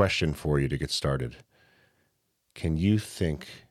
[0.00, 1.36] question for you to get started.
[2.54, 3.66] Can you think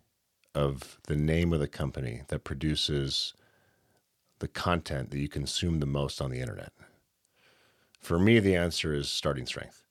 [0.54, 3.34] of the name of the company that produces
[4.38, 6.72] the content that you consume the most on the internet?
[8.00, 9.82] For me, the answer is Starting Strength.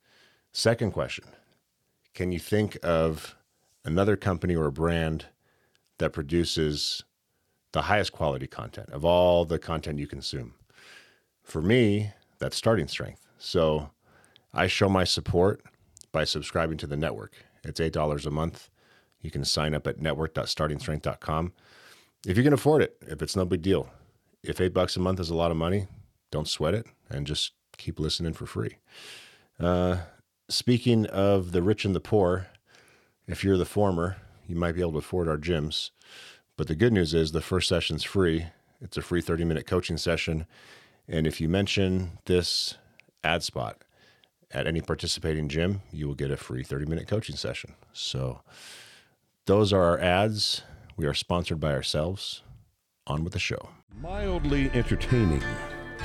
[0.53, 1.25] Second question
[2.15, 3.35] Can you think of
[3.85, 5.27] another company or a brand
[5.99, 7.03] that produces
[7.73, 10.55] the highest quality content of all the content you consume?
[11.43, 13.27] For me, that's Starting Strength.
[13.39, 13.91] So
[14.55, 15.65] I show my support
[16.19, 17.33] by subscribing to the network.
[17.63, 18.71] It's $8 a month.
[19.21, 21.53] You can sign up at network.startingstrength.com
[22.27, 23.89] if you can afford it, if it's no big deal.
[24.43, 25.87] If eight bucks a month is a lot of money,
[26.33, 28.79] don't sweat it and just keep listening for free.
[29.61, 29.99] Uh,
[30.49, 32.49] speaking of the rich and the poor,
[33.29, 34.17] if you're the former,
[34.49, 35.91] you might be able to afford our gyms.
[36.57, 38.47] But the good news is the first session's free.
[38.81, 40.47] It's a free 30 minute coaching session.
[41.07, 42.75] And if you mention this
[43.23, 43.85] ad spot
[44.51, 47.75] at any participating gym, you will get a free 30 minute coaching session.
[47.93, 48.41] So
[49.47, 50.63] those are our ads.
[50.97, 52.43] We are sponsored by ourselves.
[53.07, 53.71] On with the show.
[54.03, 55.43] Mildly entertaining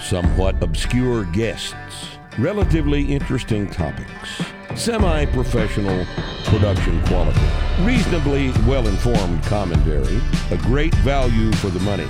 [0.01, 4.41] somewhat obscure guests, relatively interesting topics,
[4.75, 6.05] semi professional
[6.45, 7.39] production quality,
[7.81, 12.07] reasonably well informed commentary, a great value for the money,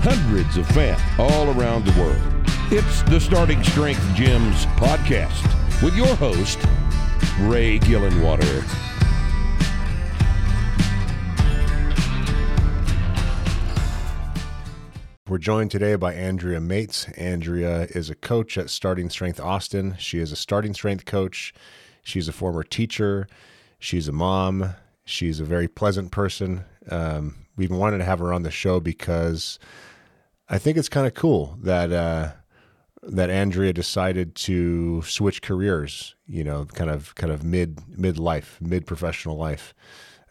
[0.00, 2.41] hundreds of fans all around the world.
[2.74, 6.56] It's the Starting Strength Gyms podcast with your host,
[7.40, 8.64] Ray Gillenwater.
[15.28, 17.08] We're joined today by Andrea Mates.
[17.18, 19.94] Andrea is a coach at Starting Strength Austin.
[19.98, 21.52] She is a starting strength coach.
[22.02, 23.28] She's a former teacher.
[23.80, 24.76] She's a mom.
[25.04, 26.64] She's a very pleasant person.
[26.90, 29.58] Um, we've wanted to have her on the show because
[30.48, 32.32] I think it's kind of cool that uh,
[33.02, 36.14] that Andrea decided to switch careers.
[36.26, 39.74] You know, kind of kind of mid mid life, mid professional life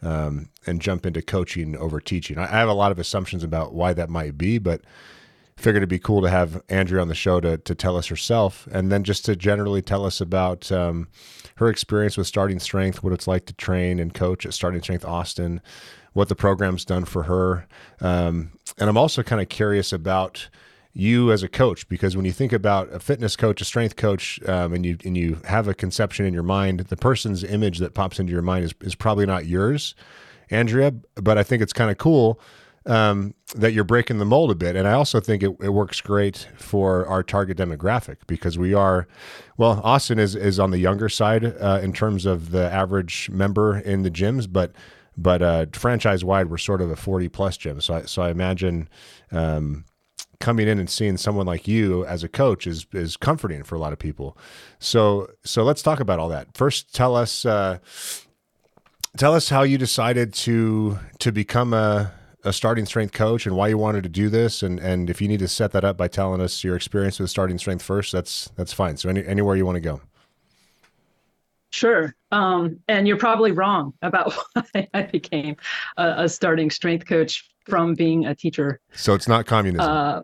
[0.02, 2.38] um, and jump into coaching over teaching.
[2.38, 4.82] I have a lot of assumptions about why that might be, but
[5.56, 8.66] figured it'd be cool to have Andrea on the show to to tell us herself,
[8.72, 11.08] and then just to generally tell us about um,
[11.56, 15.04] her experience with Starting Strength, what it's like to train and coach at Starting Strength
[15.04, 15.60] Austin,
[16.12, 17.68] what the program's done for her,
[18.00, 20.48] um, and I'm also kind of curious about
[20.94, 24.40] you as a coach because when you think about a fitness coach a strength coach
[24.46, 27.94] um, and you and you have a conception in your mind the person's image that
[27.94, 29.94] pops into your mind is, is probably not yours
[30.50, 32.38] andrea but i think it's kind of cool
[32.84, 36.00] um, that you're breaking the mold a bit and i also think it, it works
[36.02, 39.08] great for our target demographic because we are
[39.56, 43.78] well austin is is on the younger side uh, in terms of the average member
[43.78, 44.72] in the gyms but
[45.16, 47.82] but uh, franchise wide, we're sort of a 40 plus gym.
[47.82, 48.88] So I, so I imagine
[49.30, 49.84] um,
[50.42, 53.78] coming in and seeing someone like you as a coach is is comforting for a
[53.78, 54.36] lot of people.
[54.78, 56.54] So so let's talk about all that.
[56.54, 57.78] First, tell us uh,
[59.16, 62.12] tell us how you decided to to become a
[62.44, 65.28] a starting strength coach and why you wanted to do this and and if you
[65.28, 68.50] need to set that up by telling us your experience with starting strength first that's
[68.56, 70.00] that's fine so any, anywhere you want to go
[71.72, 72.14] Sure.
[72.30, 75.56] Um, and you're probably wrong about why I became
[75.96, 78.78] a, a, starting strength coach from being a teacher.
[78.92, 79.90] So it's not communism.
[79.90, 80.20] Uh,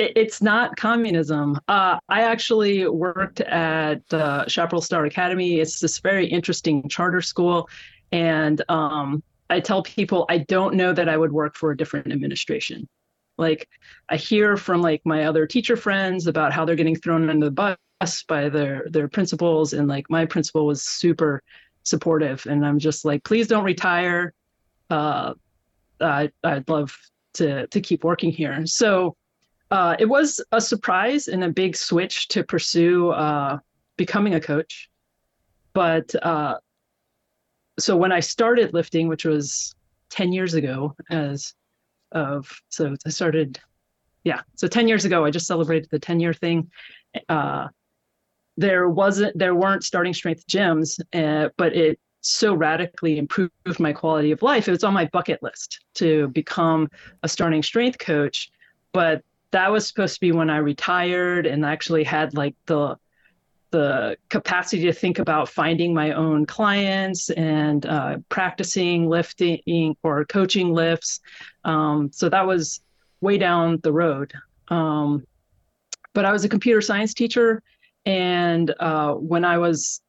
[0.00, 1.58] it's not communism.
[1.68, 5.60] Uh, I actually worked at uh, Chaparral Star Academy.
[5.60, 7.68] It's this very interesting charter school.
[8.12, 12.12] And um, I tell people I don't know that I would work for a different
[12.12, 12.88] administration.
[13.36, 13.68] Like
[14.08, 17.76] I hear from like my other teacher friends about how they're getting thrown under the
[18.00, 21.42] bus by their their principals, and like my principal was super
[21.82, 24.34] supportive, and I'm just like, please don't retire.
[24.90, 25.34] Uh,
[26.00, 26.94] I, I'd love
[27.34, 28.66] to to keep working here.
[28.66, 29.16] So
[29.70, 33.58] uh, it was a surprise and a big switch to pursue uh,
[33.96, 34.90] becoming a coach.
[35.72, 36.56] But uh,
[37.78, 39.74] so when I started lifting, which was
[40.10, 41.54] 10 years ago, as
[42.12, 43.60] of so I started,
[44.24, 46.70] yeah, so 10 years ago, I just celebrated the 10 year thing.
[47.28, 47.68] Uh,
[48.56, 54.32] there wasn't, there weren't starting strength gyms, uh, but it so radically improved my quality
[54.32, 54.68] of life.
[54.68, 56.88] It was on my bucket list to become
[57.22, 58.50] a starting strength coach.
[58.92, 62.96] But that was supposed to be when I retired and actually had like the
[63.70, 70.72] the capacity to think about finding my own clients and uh, practicing lifting or coaching
[70.72, 71.20] lifts.
[71.64, 72.80] Um, so that was
[73.20, 74.32] way down the road.
[74.68, 75.24] Um,
[76.14, 77.62] but I was a computer science teacher,
[78.04, 80.00] and uh, when I was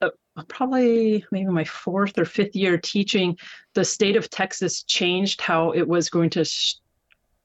[0.00, 0.10] uh,
[0.46, 3.36] probably maybe my fourth or fifth year teaching,
[3.74, 6.76] the state of Texas changed how it was going to sh-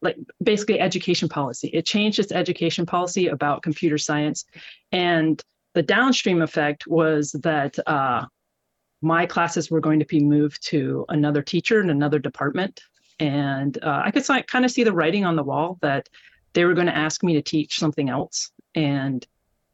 [0.01, 1.69] like basically education policy.
[1.69, 4.45] It changed its education policy about computer science,
[4.91, 5.41] and
[5.73, 8.25] the downstream effect was that uh,
[9.01, 12.81] my classes were going to be moved to another teacher in another department.
[13.19, 16.07] And uh, I could kind of see the writing on the wall that
[16.53, 18.51] they were going to ask me to teach something else.
[18.75, 19.25] And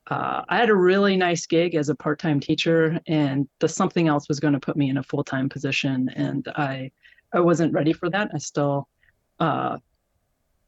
[0.07, 4.07] uh, I had a really nice gig as a part time teacher, and the something
[4.07, 6.10] else was going to put me in a full time position.
[6.16, 6.92] And I,
[7.33, 8.30] I wasn't ready for that.
[8.33, 8.88] I still,
[9.39, 9.77] uh,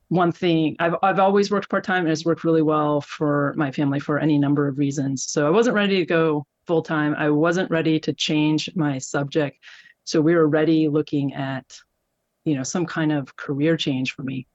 [0.09, 3.71] one thing I've I've always worked part time and it's worked really well for my
[3.71, 5.25] family for any number of reasons.
[5.25, 7.15] So I wasn't ready to go full time.
[7.17, 9.57] I wasn't ready to change my subject.
[10.03, 11.65] So we were ready looking at,
[12.45, 14.47] you know, some kind of career change for me.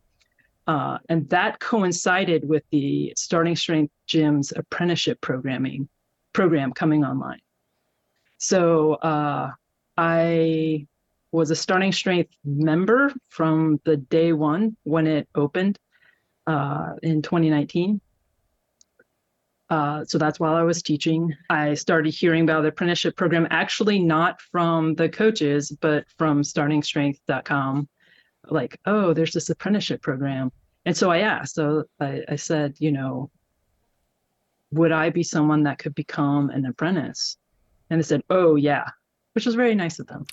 [0.66, 5.88] Uh, and that coincided with the Starting Strength Gym's apprenticeship programming
[6.32, 7.40] program coming online.
[8.38, 9.50] So uh,
[9.96, 10.86] I
[11.32, 15.78] was a Starting Strength member from the day one when it opened
[16.46, 18.00] uh, in 2019.
[19.70, 21.34] Uh, so that's while I was teaching.
[21.48, 27.88] I started hearing about the apprenticeship program, actually not from the coaches, but from startingstrength.com.
[28.50, 30.52] Like, oh, there's this apprenticeship program.
[30.84, 33.30] And so I asked, so I, I said, you know,
[34.72, 37.38] would I be someone that could become an apprentice?
[37.88, 38.90] And they said, oh, yeah,
[39.32, 40.26] which was very nice of them.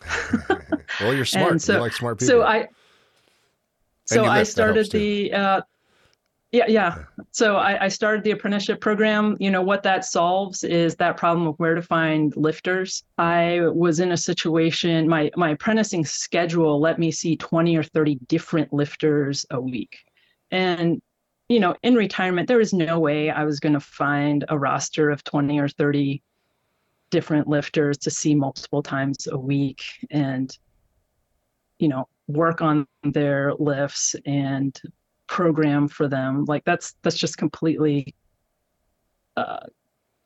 [1.00, 1.62] well, you're smart.
[1.62, 2.28] So, you like smart people.
[2.28, 2.68] So I,
[4.06, 5.62] so I started the, uh,
[6.52, 7.04] yeah, yeah.
[7.32, 9.38] So I, I, started the apprenticeship program.
[9.40, 13.04] You know, what that solves is that problem of where to find lifters.
[13.20, 18.16] I was in a situation, my, my apprenticing schedule let me see 20 or 30
[18.28, 20.00] different lifters a week.
[20.50, 21.02] And,
[21.50, 25.12] you know, in retirement, there was no way I was going to find a roster
[25.12, 26.24] of 20 or 30
[27.10, 30.58] different lifters to see multiple times a week and,
[31.80, 34.80] you know, work on their lifts and
[35.28, 36.46] program for them.
[36.46, 38.14] Like that's that's just completely
[39.38, 39.60] uh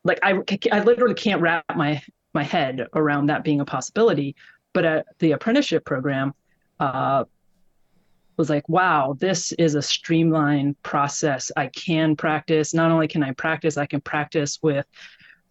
[0.02, 0.42] like i
[0.72, 2.02] i literally can't wrap my
[2.32, 4.34] my head around that being a possibility
[4.72, 6.34] but at the apprenticeship program
[6.80, 7.24] uh
[8.36, 11.52] was like wow this is a streamlined process.
[11.56, 12.74] I can practice.
[12.74, 14.86] Not only can i practice i can practice with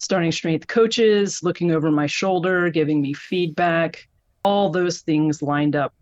[0.03, 4.07] starting strength coaches looking over my shoulder giving me feedback.
[4.43, 5.93] All those things lined up.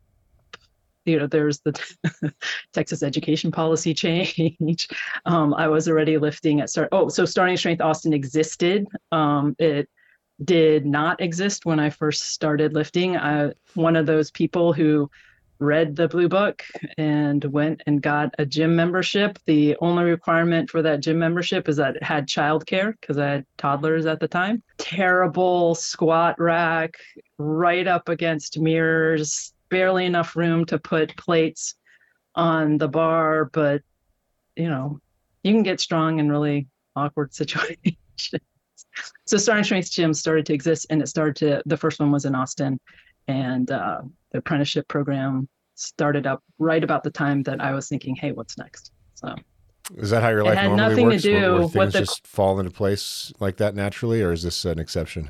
[1.05, 1.73] You know there's the
[2.73, 4.87] texas education policy change.
[5.25, 8.87] Um, i was already lifting at start oh so starting strength austin existed.
[9.11, 9.89] Um, it
[10.43, 13.17] did not exist when i first started lifting.
[13.17, 15.09] I, one of those people who
[15.61, 16.63] read the blue book
[16.97, 19.37] and went and got a gym membership.
[19.45, 23.45] The only requirement for that gym membership is that it had childcare because i had
[23.57, 24.63] toddlers at the time.
[24.79, 26.95] Terrible squat rack
[27.37, 31.75] right up against mirrors barely enough room to put plates
[32.35, 33.81] on the bar, but
[34.55, 34.99] you know,
[35.43, 37.97] you can get strong in really awkward situations.
[39.25, 42.25] so Starting Strength Gym started to exist and it started to the first one was
[42.25, 42.79] in Austin
[43.27, 44.01] and uh,
[44.31, 48.57] the apprenticeship program started up right about the time that I was thinking, hey, what's
[48.57, 48.91] next?
[49.15, 49.35] So
[49.97, 51.23] is that how your life normally nothing works?
[51.23, 54.43] To do where, where things the, just fall into place like that naturally, or is
[54.43, 55.29] this an exception?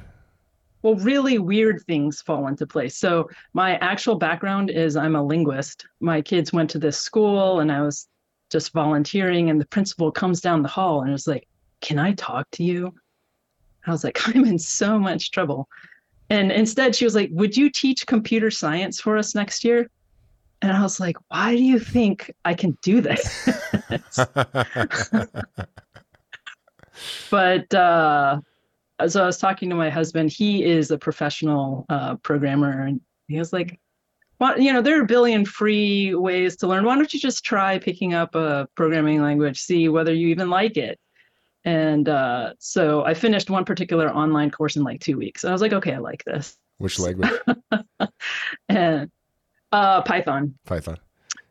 [0.82, 2.98] well, really weird things fall into place.
[2.98, 5.86] So, my actual background is I'm a linguist.
[6.00, 8.08] My kids went to this school and I was
[8.52, 11.48] just volunteering, and the principal comes down the hall and is like,
[11.82, 12.94] Can I talk to you?
[13.86, 15.68] I was like, I'm in so much trouble.
[16.32, 19.90] And instead, she was like, Would you teach computer science for us next year?
[20.62, 23.50] And I was like, Why do you think I can do this?
[27.30, 28.40] but, uh,
[29.08, 30.32] so I was talking to my husband.
[30.32, 33.80] He is a professional uh, programmer, and he was like,
[34.40, 36.86] "Well, you know, there are a billion free ways to learn.
[36.86, 40.78] Why don't you just try picking up a programming language, see whether you even like
[40.78, 41.00] it?"
[41.64, 45.46] And uh, so I finished one particular online course in like two weeks.
[45.46, 47.30] I was like, "Okay, I like this." Which language?
[48.70, 49.12] and
[49.72, 50.56] uh, Python.
[50.66, 50.98] Python.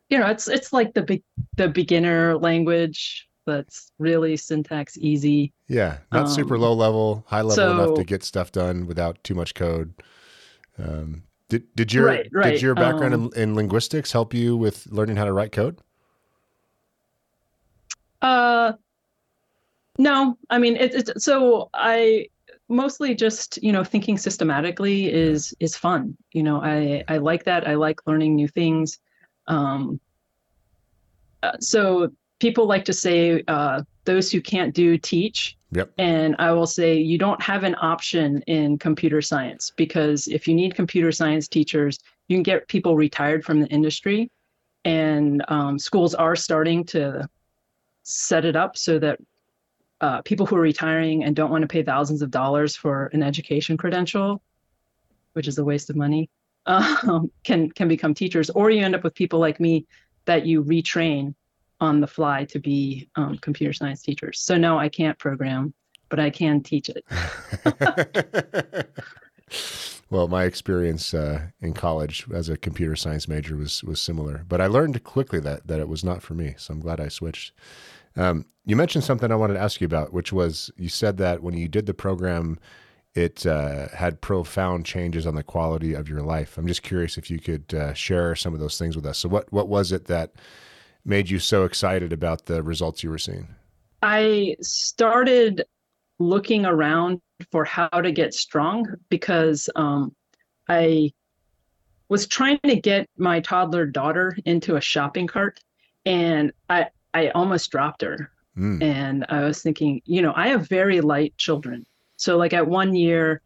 [0.08, 1.24] You know, it's it's like the be-
[1.56, 5.52] the beginner language that's really syntax easy.
[5.68, 9.22] Yeah, not um, super low level, high level so, enough to get stuff done without
[9.22, 9.94] too much code.
[10.78, 12.52] Um, did did your right, right.
[12.52, 15.78] did your background um, in, in, linguistics help you with learning how to write code?
[18.22, 18.72] Uh,
[20.00, 20.38] no.
[20.48, 22.28] I mean, it, it's so I
[22.68, 26.16] mostly just you know thinking systematically is is fun.
[26.32, 27.68] You know, I I like that.
[27.68, 28.98] I like learning new things.
[29.46, 30.00] Um,
[31.42, 35.56] uh, so people like to say uh, those who can't do teach.
[35.72, 35.92] Yep.
[35.98, 40.54] And I will say you don't have an option in computer science because if you
[40.54, 44.30] need computer science teachers, you can get people retired from the industry.
[44.84, 47.28] And um, schools are starting to
[48.02, 49.18] set it up so that
[50.00, 53.22] uh, people who are retiring and don't want to pay thousands of dollars for an
[53.22, 54.42] education credential,
[55.34, 56.30] which is a waste of money,
[56.66, 58.50] um, can can become teachers.
[58.50, 59.86] Or you end up with people like me
[60.24, 61.34] that you retrain
[61.80, 64.40] on the fly to be um, computer science teachers.
[64.40, 65.72] So no, I can't program,
[66.08, 67.04] but I can teach it.
[70.10, 74.60] well, my experience uh, in college as a computer science major was was similar, but
[74.60, 76.54] I learned quickly that that it was not for me.
[76.58, 77.52] So I'm glad I switched.
[78.16, 81.42] Um, you mentioned something I wanted to ask you about, which was you said that
[81.42, 82.58] when you did the program,
[83.14, 86.56] it uh, had profound changes on the quality of your life.
[86.56, 89.18] I'm just curious if you could uh, share some of those things with us.
[89.18, 90.32] So, what what was it that
[91.04, 93.48] made you so excited about the results you were seeing?
[94.02, 95.64] I started
[96.18, 100.14] looking around for how to get strong because um,
[100.68, 101.12] I
[102.08, 105.60] was trying to get my toddler daughter into a shopping cart,
[106.04, 108.30] and I I almost dropped her.
[108.56, 108.82] Mm.
[108.82, 111.86] And I was thinking, you know, I have very light children.
[112.16, 113.42] So like at one year,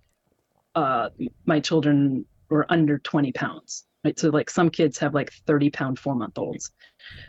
[0.75, 1.11] uh,
[1.47, 3.85] my children were under 20 pounds.
[4.05, 4.19] Right.
[4.19, 6.71] So like some kids have like 30 pound four month olds.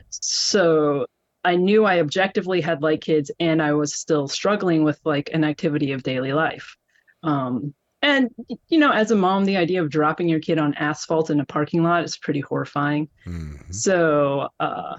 [0.09, 1.05] So
[1.43, 5.43] I knew I objectively had light kids and I was still struggling with like an
[5.43, 6.75] activity of daily life.
[7.23, 8.29] Um, and
[8.67, 11.45] you know, as a mom, the idea of dropping your kid on asphalt in a
[11.45, 13.09] parking lot is pretty horrifying.
[13.25, 13.71] Mm-hmm.
[13.71, 14.97] So uh,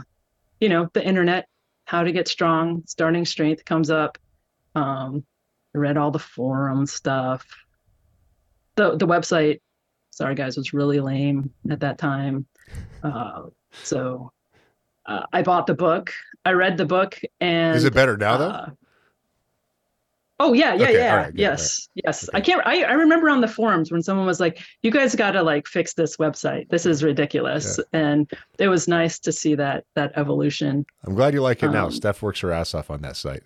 [0.61, 1.49] you know, the internet,
[1.85, 4.19] how to get strong, starting strength comes up.
[4.75, 5.25] Um,
[5.75, 7.47] I read all the forum stuff.
[8.77, 9.61] The the website,
[10.11, 12.47] sorry guys, was really lame at that time.
[13.03, 13.45] Uh,
[13.83, 14.33] so
[15.07, 16.13] uh, I bought the book.
[16.45, 18.77] I read the book, and is it better now though?
[20.38, 21.14] Oh yeah, yeah, okay, yeah.
[21.14, 22.02] Right, yes, right.
[22.05, 22.28] yes.
[22.28, 22.38] Okay.
[22.38, 22.66] I can't.
[22.66, 25.66] I, I remember on the forums when someone was like, "You guys got to like
[25.66, 26.69] fix this website.
[26.69, 28.00] This is ridiculous." Yeah.
[28.00, 30.85] And it was nice to see that that evolution.
[31.05, 31.88] I'm glad you like it um, now.
[31.88, 33.45] Steph works her ass off on that site.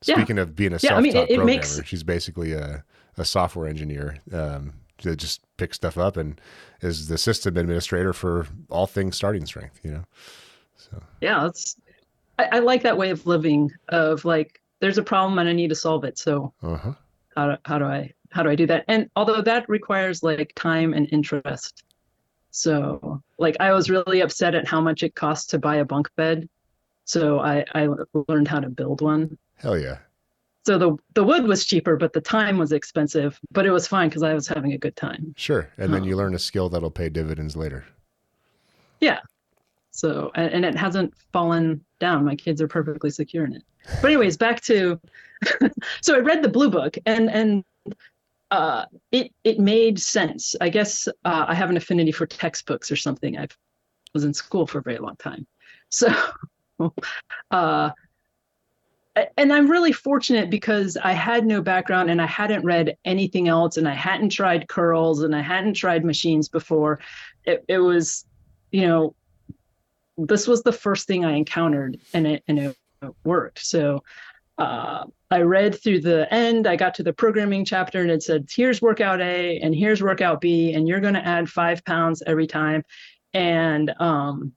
[0.00, 0.42] Speaking yeah.
[0.42, 1.80] of being a self-taught yeah, I mean, it, it programmer, makes...
[1.84, 2.84] she's basically a,
[3.16, 4.72] a software engineer um,
[5.02, 6.40] that just picks stuff up and
[6.80, 9.80] is the system administrator for all things starting strength.
[9.82, 10.04] You know.
[10.76, 11.76] So yeah, it's.
[12.38, 13.70] I, I like that way of living.
[13.90, 16.18] Of like there's a problem and I need to solve it.
[16.18, 16.92] So uh-huh.
[17.34, 18.84] how do, how do I how do I do that?
[18.86, 21.84] And although that requires like time and interest.
[22.50, 26.10] So like I was really upset at how much it costs to buy a bunk
[26.16, 26.50] bed.
[27.06, 27.88] So I I
[28.28, 29.38] learned how to build one.
[29.56, 29.98] Hell yeah.
[30.66, 33.40] So the the wood was cheaper, but the time was expensive.
[33.52, 35.32] But it was fine because I was having a good time.
[35.38, 37.86] Sure, and then um, you learn a skill that'll pay dividends later.
[39.00, 39.20] Yeah.
[39.94, 42.24] So and, it hasn't fallen down.
[42.24, 43.62] My kids are perfectly secure in it.
[44.02, 45.00] But anyways, back to
[46.02, 47.64] so I read the blue book and and
[48.50, 50.56] uh, it it made sense.
[50.60, 53.38] I guess uh, I have an affinity for textbooks or something.
[53.38, 53.46] I
[54.12, 55.46] was in school for a very long time,
[55.90, 56.12] so
[57.52, 57.90] uh,
[59.36, 63.76] and I'm really fortunate because I had no background and I hadn't read anything else
[63.76, 66.98] and I hadn't tried curls and I hadn't tried machines before.
[67.44, 68.24] It, it was,
[68.72, 69.14] you know,
[70.16, 72.76] this was the first thing I encountered and it and it
[73.24, 73.64] worked.
[73.64, 74.02] So
[74.58, 76.66] uh, I read through the end.
[76.66, 80.40] I got to the programming chapter and it said, here's workout A and here's workout
[80.40, 82.84] B, and you're going to add five pounds every time.
[83.32, 84.52] And um,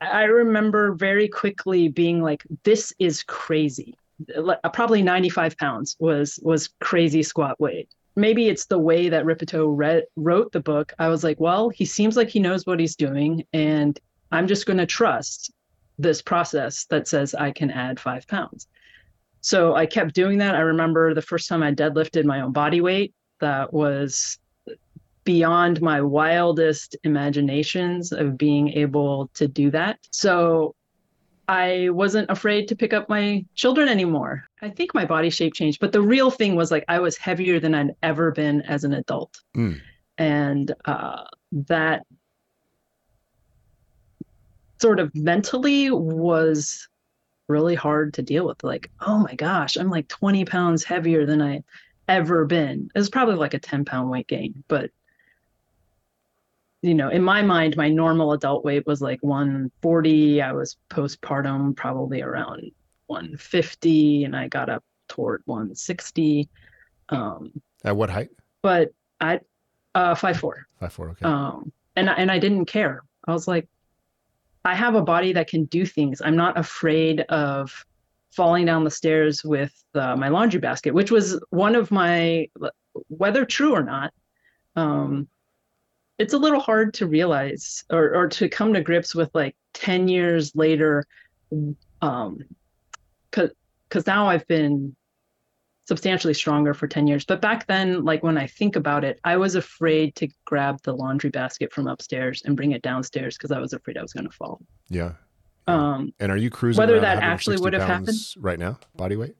[0.00, 3.96] I remember very quickly being like, this is crazy.
[4.72, 7.90] Probably 95 pounds was was crazy squat weight.
[8.16, 10.92] Maybe it's the way that Rippetoe read, wrote the book.
[10.98, 13.98] I was like, well, he seems like he knows what he's doing, and
[14.32, 15.52] I'm just going to trust
[15.98, 18.68] this process that says I can add five pounds.
[19.42, 20.54] So I kept doing that.
[20.54, 24.38] I remember the first time I deadlifted my own body weight, that was
[25.24, 29.98] beyond my wildest imaginations of being able to do that.
[30.10, 30.74] So
[31.48, 34.44] I wasn't afraid to pick up my children anymore.
[34.62, 37.60] I think my body shape changed, but the real thing was like I was heavier
[37.60, 39.40] than I'd ever been as an adult.
[39.56, 39.80] Mm.
[40.18, 42.06] And uh, that
[44.80, 46.88] sort of mentally was
[47.48, 48.64] really hard to deal with.
[48.64, 51.62] Like, oh my gosh, I'm like 20 pounds heavier than I
[52.08, 52.90] ever been.
[52.94, 54.90] It was probably like a 10 pound weight gain, but
[56.86, 60.40] you know, in my mind, my normal adult weight was like 140.
[60.40, 62.70] I was postpartum, probably around
[63.06, 66.48] 150, and I got up toward 160.
[67.08, 67.50] Um,
[67.84, 68.28] At what height?
[68.62, 68.90] But
[69.20, 69.40] I,
[69.94, 70.66] uh, five four.
[70.78, 71.10] Five four.
[71.10, 71.24] Okay.
[71.24, 73.02] Um, and and I didn't care.
[73.26, 73.68] I was like,
[74.64, 76.22] I have a body that can do things.
[76.24, 77.84] I'm not afraid of
[78.30, 82.48] falling down the stairs with uh, my laundry basket, which was one of my,
[83.08, 84.12] whether true or not,
[84.76, 85.26] um,
[86.18, 90.08] it's a little hard to realize or, or to come to grips with like 10
[90.08, 91.04] years later
[92.00, 92.38] um,
[93.30, 94.96] because now I've been
[95.86, 97.24] substantially stronger for 10 years.
[97.24, 100.92] But back then, like when I think about it, I was afraid to grab the
[100.92, 104.26] laundry basket from upstairs and bring it downstairs because I was afraid I was going
[104.26, 104.60] to fall.
[104.88, 105.12] Yeah.
[105.68, 109.36] Um, and are you cruising whether that actually would have happened right now, body weight?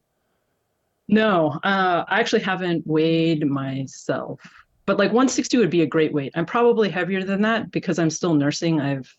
[1.09, 4.41] no, uh, I actually haven't weighed myself,
[4.87, 6.33] but like 160 would be a great weight.
[6.37, 8.81] I'm probably heavier than that because I'm still nursing.
[8.81, 9.13] I've,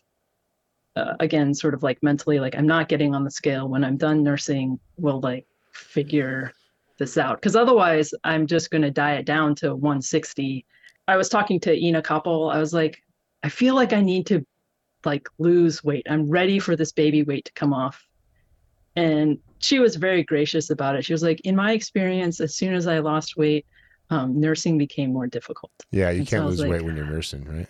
[0.96, 3.68] uh, again, sort of like mentally, like I'm not getting on the scale.
[3.68, 6.52] When I'm done nursing, we'll like figure
[6.98, 10.64] this out because otherwise I'm just going to diet down to 160.
[11.06, 12.52] I was talking to Ina Koppel.
[12.52, 13.02] I was like,
[13.42, 14.44] I feel like I need to
[15.04, 16.06] like lose weight.
[16.08, 18.04] I'm ready for this baby weight to come off.
[18.96, 21.04] And she was very gracious about it.
[21.04, 23.64] She was like, in my experience, as soon as I lost weight,
[24.10, 25.72] um, nursing became more difficult.
[25.90, 27.68] Yeah, you And can't was lose weight when you're nursing, right?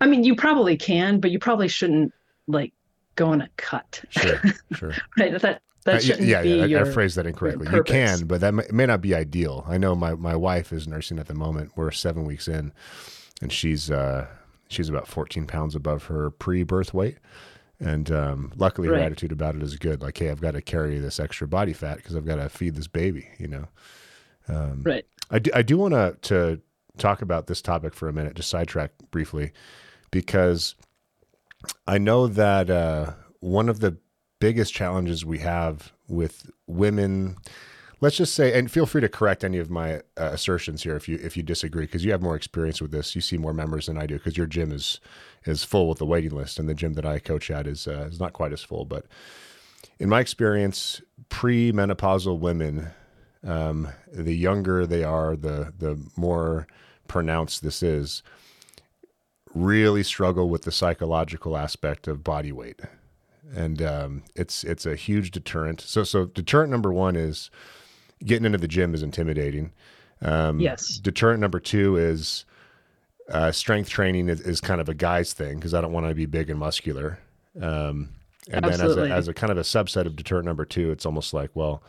[0.00, 2.12] I mean, you probably can, but you probably shouldn't
[2.48, 2.72] like
[3.16, 4.40] go on a cut, Sure,
[4.72, 4.94] sure.
[5.18, 5.40] right?
[5.40, 6.82] That that shouldn't yeah, be yeah, I-.
[6.82, 7.68] I phrased that incorrectly.
[7.72, 9.64] You can, but that may, may not be ideal.
[9.68, 11.72] I know my, my wife is nursing at the moment.
[11.76, 12.72] We're seven weeks in,
[13.40, 14.26] and she's uh,
[14.68, 17.18] she's about 14 pounds above her pre-birth weight.
[17.80, 20.02] And um, luckily, her attitude about it is good.
[20.02, 22.76] Like, hey, I've got to carry this extra body fat because I've got to feed
[22.76, 23.28] this baby.
[23.38, 23.68] You know.
[24.48, 25.04] Right.
[25.30, 26.60] I do, I do want to to
[26.98, 29.52] talk about this topic for a minute, just sidetrack briefly,
[30.10, 30.74] because
[31.86, 33.96] I know that uh, one of the
[34.40, 37.36] biggest challenges we have with women,
[38.00, 41.08] let's just say, and feel free to correct any of my uh, assertions here if
[41.08, 43.14] you if you disagree, because you have more experience with this.
[43.14, 45.00] You see more members than I do, because your gym is
[45.46, 48.08] is full with the waiting list, and the gym that I coach at is uh,
[48.10, 48.84] is not quite as full.
[48.84, 49.06] But
[49.98, 52.90] in my experience, pre-menopausal women
[53.44, 56.66] um, the younger they are, the the more
[57.08, 58.22] pronounced this is.
[59.54, 62.80] Really struggle with the psychological aspect of body weight,
[63.54, 65.82] and um, it's it's a huge deterrent.
[65.82, 67.50] So so deterrent number one is
[68.24, 69.72] getting into the gym is intimidating.
[70.22, 70.96] Um, Yes.
[70.98, 72.46] Deterrent number two is
[73.28, 76.14] uh, strength training is, is kind of a guy's thing because I don't want to
[76.14, 77.18] be big and muscular.
[77.60, 78.10] Um,
[78.50, 81.04] and then as a, as a kind of a subset of deterrent number two, it's
[81.06, 81.82] almost like well,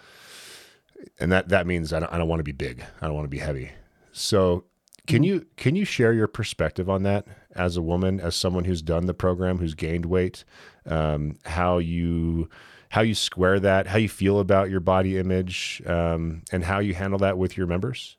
[1.19, 2.83] and that that means I don't, I don't want to be big.
[3.01, 3.71] I don't want to be heavy.
[4.11, 4.65] So
[5.05, 8.81] can you can you share your perspective on that as a woman, as someone who's
[8.81, 10.43] done the program, who's gained weight,
[10.85, 12.49] um, how you
[12.89, 16.93] how you square that, how you feel about your body image, um, and how you
[16.93, 18.17] handle that with your members?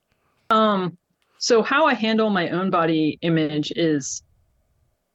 [0.50, 0.98] Um,
[1.38, 4.22] so how I handle my own body image is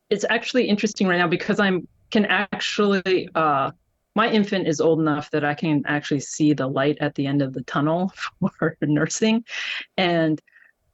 [0.09, 3.71] it's actually interesting right now because I'm can actually uh
[4.15, 7.41] my infant is old enough that I can actually see the light at the end
[7.41, 8.11] of the tunnel
[8.57, 9.45] for nursing.
[9.97, 10.41] And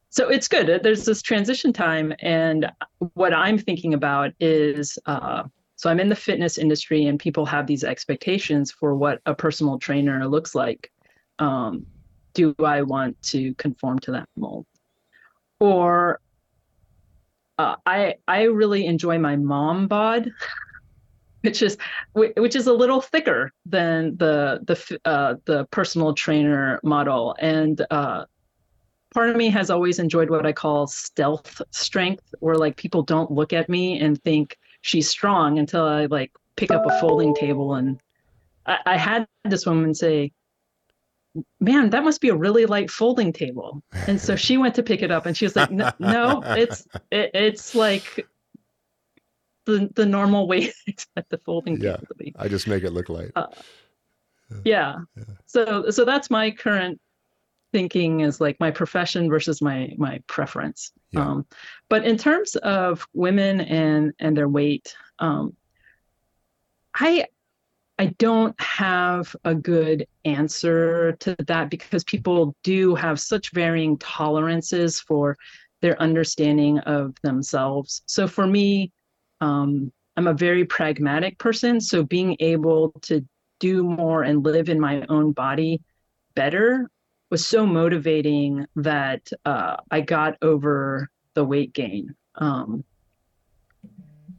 [0.10, 0.82] so it's good.
[0.84, 2.14] There's this transition time.
[2.20, 2.72] And
[3.14, 5.44] what I'm thinking about is uh,
[5.76, 9.78] so I'm in the fitness industry and people have these expectations for what a personal
[9.78, 10.92] trainer looks like.
[11.40, 11.86] Um,
[12.34, 14.66] do I want to conform to that mold?
[15.60, 16.20] Or
[17.58, 20.32] uh, I I really enjoy my mom bod,
[21.46, 21.78] which is
[22.14, 28.26] which is a little thicker than the the uh, the personal trainer model, and uh,
[29.14, 33.32] part of me has always enjoyed what I call stealth strength, where like people don't
[33.32, 37.76] look at me and think she's strong until I like pick up a folding table
[37.76, 38.00] and
[38.66, 40.32] I, I had this woman say,
[41.60, 45.02] "Man, that must be a really light folding table." And so she went to pick
[45.02, 48.28] it up, and she was like, "No, no it's it, it's like
[49.66, 51.94] the the normal weight I expect the folding Yeah.
[51.94, 53.32] table to be." I just make it look light.
[54.64, 54.98] Yeah.
[55.46, 57.00] So so that's my current
[57.74, 60.92] thinking is like my profession versus my my preference.
[61.12, 61.28] Yeah.
[61.28, 61.46] Um,
[61.90, 65.56] but in terms of women and and their weight, um,
[66.94, 67.26] I
[67.98, 75.00] I don't have a good answer to that because people do have such varying tolerances
[75.00, 75.38] for
[75.82, 78.02] their understanding of themselves.
[78.06, 78.92] So for me,
[79.42, 81.80] um, I'm a very pragmatic person.
[81.82, 83.26] So being able to
[83.60, 85.82] do more and live in my own body
[86.36, 86.90] better
[87.32, 92.16] was so motivating that uh, I got over the weight gain.
[92.36, 92.84] Um,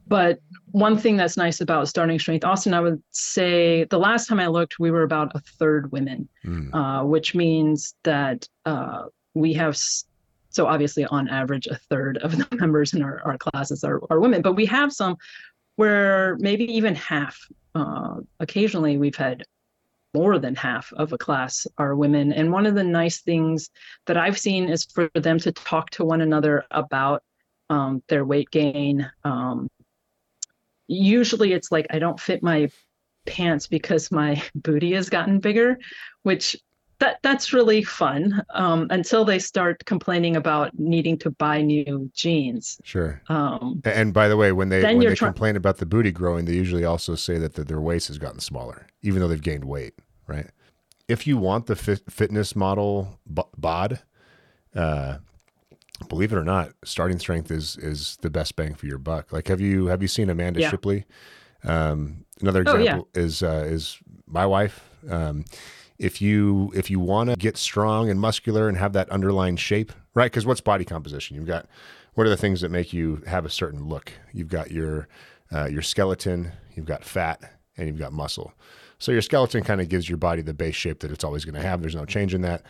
[0.07, 0.39] but
[0.71, 4.47] one thing that's nice about starting Strength Austin, I would say the last time I
[4.47, 6.73] looked, we were about a third women, Mm.
[6.73, 9.77] uh, which means that uh, we have,
[10.49, 14.19] so obviously on average, a third of the members in our, our classes are, are
[14.19, 15.17] women, but we have some
[15.75, 17.39] where maybe even half.
[17.75, 19.43] Uh, occasionally, we've had
[20.13, 22.33] more than half of a class are women.
[22.33, 23.69] And one of the nice things
[24.07, 27.23] that I've seen is for them to talk to one another about
[27.69, 29.09] um, their weight gain.
[29.23, 29.69] Um,
[30.87, 32.69] usually, it's like I don't fit my
[33.27, 35.77] pants because my booty has gotten bigger,
[36.23, 36.55] which
[36.99, 42.79] that that's really fun um, until they start complaining about needing to buy new jeans.
[42.83, 43.21] Sure.
[43.29, 46.45] Um, And by the way, when they when they try- complain about the booty growing,
[46.45, 49.65] they usually also say that the, their waist has gotten smaller, even though they've gained
[49.65, 49.93] weight.
[50.27, 50.47] Right.
[51.07, 54.01] If you want the fit, fitness model b- bod,
[54.75, 55.19] uh,
[56.09, 59.31] believe it or not, starting strength is is the best bang for your buck.
[59.31, 60.69] Like, have you have you seen Amanda Yeah.
[60.69, 61.05] Shipley?
[61.63, 63.21] Um, another Oh, example yeah.
[63.21, 64.83] is uh, is my wife.
[65.09, 65.45] Um,
[65.99, 69.91] if you if you want to get strong and muscular and have that underlying shape,
[70.13, 70.31] right?
[70.31, 71.35] Because what's body composition?
[71.35, 71.67] You've got
[72.13, 74.11] what are the things that make you have a certain look?
[74.33, 75.07] You've got your
[75.53, 77.41] uh, your skeleton, you've got fat,
[77.77, 78.53] and you've got muscle.
[78.99, 81.55] So your skeleton kind of gives your body the base shape that it's always going
[81.55, 81.81] to have.
[81.81, 82.63] There's no change in that.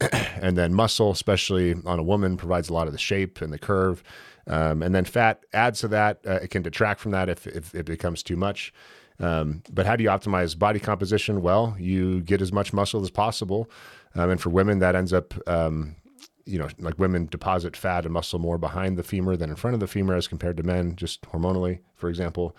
[0.40, 3.58] and then muscle, especially on a woman, provides a lot of the shape and the
[3.58, 4.02] curve.
[4.46, 6.20] Um, and then fat adds to that.
[6.26, 8.72] Uh, it can detract from that if, if it becomes too much.
[9.20, 11.42] Um, but how do you optimize body composition?
[11.42, 13.70] Well, you get as much muscle as possible.
[14.14, 15.96] Um, and for women, that ends up, um,
[16.44, 19.74] you know, like women deposit fat and muscle more behind the femur than in front
[19.74, 22.56] of the femur as compared to men, just hormonally, for example.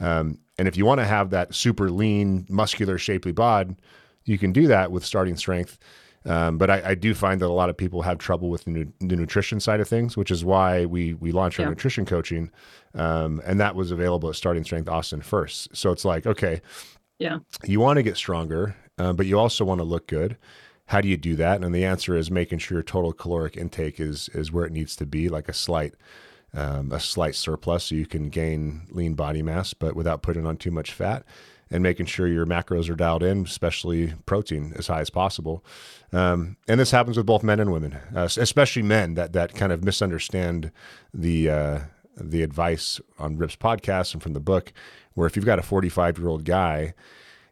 [0.00, 3.76] Um, and if you want to have that super lean, muscular, shapely bod,
[4.24, 5.78] you can do that with starting strength.
[6.24, 8.70] Um, but I, I do find that a lot of people have trouble with the,
[8.70, 11.70] nu- the nutrition side of things, which is why we we launched our Yeah.
[11.70, 12.50] nutrition coaching,
[12.94, 15.74] um, and that was available at Starting Strength Austin first.
[15.76, 16.60] So it's like, okay,
[17.18, 17.38] yeah.
[17.64, 20.36] you want to get stronger, uh, but you also want to look good.
[20.86, 21.62] How do you do that?
[21.62, 24.96] And the answer is making sure your total caloric intake is is where it needs
[24.96, 25.94] to be, like a slight
[26.54, 30.56] um, a slight surplus, so you can gain lean body mass, but without putting on
[30.56, 31.24] too much fat,
[31.70, 35.64] and making sure your macros are dialed in, especially protein, as high as possible.
[36.12, 39.72] Um, and this happens with both men and women, uh, especially men that that kind
[39.72, 40.72] of misunderstand
[41.12, 41.78] the uh,
[42.16, 44.72] the advice on Rip's podcast and from the book,
[45.14, 46.94] where if you've got a 45 year old guy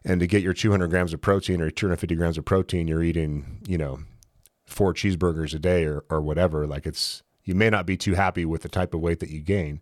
[0.03, 3.61] and to get your 200 grams of protein or 250 grams of protein, you're eating,
[3.67, 3.99] you know,
[4.65, 6.67] four cheeseburgers a day or, or whatever.
[6.67, 9.41] Like it's, you may not be too happy with the type of weight that you
[9.41, 9.81] gain.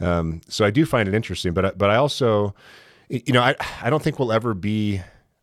[0.00, 2.54] Um, so I do find it interesting, but, but I also,
[3.26, 5.00] you know, I, I don't think we'll ever be,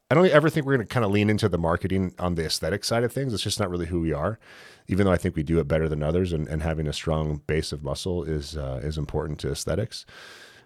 [0.10, 2.46] I don't ever think we're going to kind of lean into the marketing on the
[2.46, 3.34] aesthetic side of things.
[3.34, 4.40] It's just not really who we are,
[4.88, 7.42] even though I think we do it better than others and, and having a strong
[7.48, 10.06] base of muscle is, uh, is important to aesthetics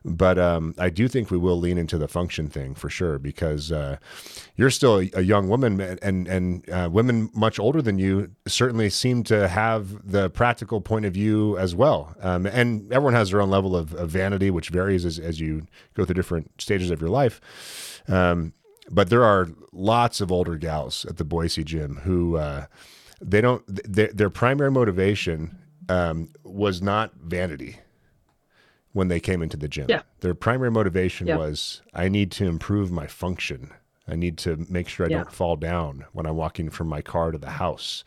[0.05, 3.71] but um, I do think we will lean into the function thing for sure because
[3.71, 3.97] uh,
[4.55, 9.23] you're still a, young woman, and and uh, women much older than you certainly seem
[9.23, 12.15] to have the practical point of view as well.
[12.21, 15.65] Um, and everyone has their own level of, of vanity, which varies as as you
[15.95, 18.03] go through different stages of your life.
[18.07, 18.53] Um,
[18.91, 22.67] but there are lots of older gals at the Boise gym who uh,
[23.19, 25.57] they don't their, their primary motivation
[25.89, 27.79] um, was not vanity
[28.95, 29.87] when they came into the gym.
[29.89, 30.03] Yeah.
[30.21, 31.35] Their primary motivation Yeah.
[31.35, 33.71] was I need to improve my function.
[34.07, 35.17] I need to make sure I Yeah.
[35.17, 38.05] don't fall down when I'm walking from my car to the house.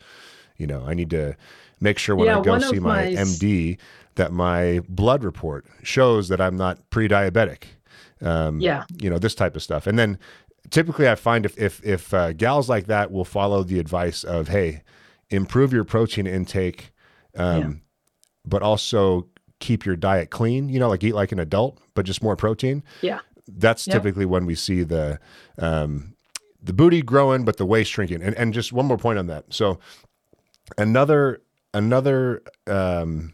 [0.57, 1.35] You know, I need to
[1.79, 3.77] make sure when I go see my my MD
[4.15, 7.65] that my blood report shows that I'm not pre-diabetic.
[8.21, 8.85] Um, Yeah.
[8.99, 9.85] you know, this type of stuff.
[9.85, 10.17] And then
[10.71, 14.47] typically I find if if if uh, gals like that will follow the advice of
[14.47, 14.81] hey,
[15.29, 16.91] improve your protein intake,
[17.37, 17.69] um, Yeah.
[18.43, 19.27] but also
[19.59, 20.69] keep your diet clean.
[20.69, 22.83] You know, like eat like an adult, but just more protein.
[23.01, 23.19] Yeah.
[23.47, 25.19] That's typically when we see the
[25.57, 26.15] um,
[26.61, 28.21] the booty growing, but the waist shrinking.
[28.21, 29.45] And and just one more point on that.
[29.49, 29.79] So
[30.77, 31.41] another
[31.73, 33.33] another um,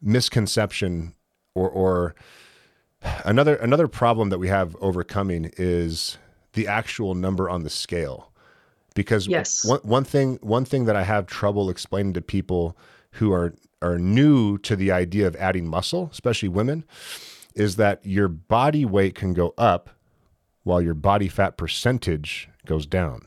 [0.00, 1.14] misconception
[1.54, 2.14] or or
[3.24, 6.18] another another problem that we have overcoming is
[6.52, 8.32] the actual number on the scale
[8.94, 9.64] because Yes.
[9.64, 12.76] one, one thing one thing that I have trouble explaining to people
[13.12, 16.84] who are are new to the idea of adding muscle, especially women,
[17.54, 19.90] is that your body weight can go up
[20.62, 23.26] while your body fat percentage goes down.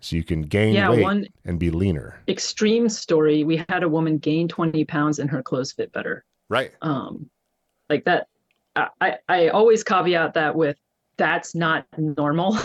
[0.00, 2.20] So you can gain Yeah, weight one- and be leaner.
[2.26, 3.44] Extreme story.
[3.44, 6.24] We had a woman gain 20 pounds and her clothes fit better.
[6.48, 6.72] Right.
[6.82, 7.30] Um,
[7.88, 8.26] like that.
[8.74, 10.76] I, I, I always caveat that with
[11.16, 12.58] that's not normal.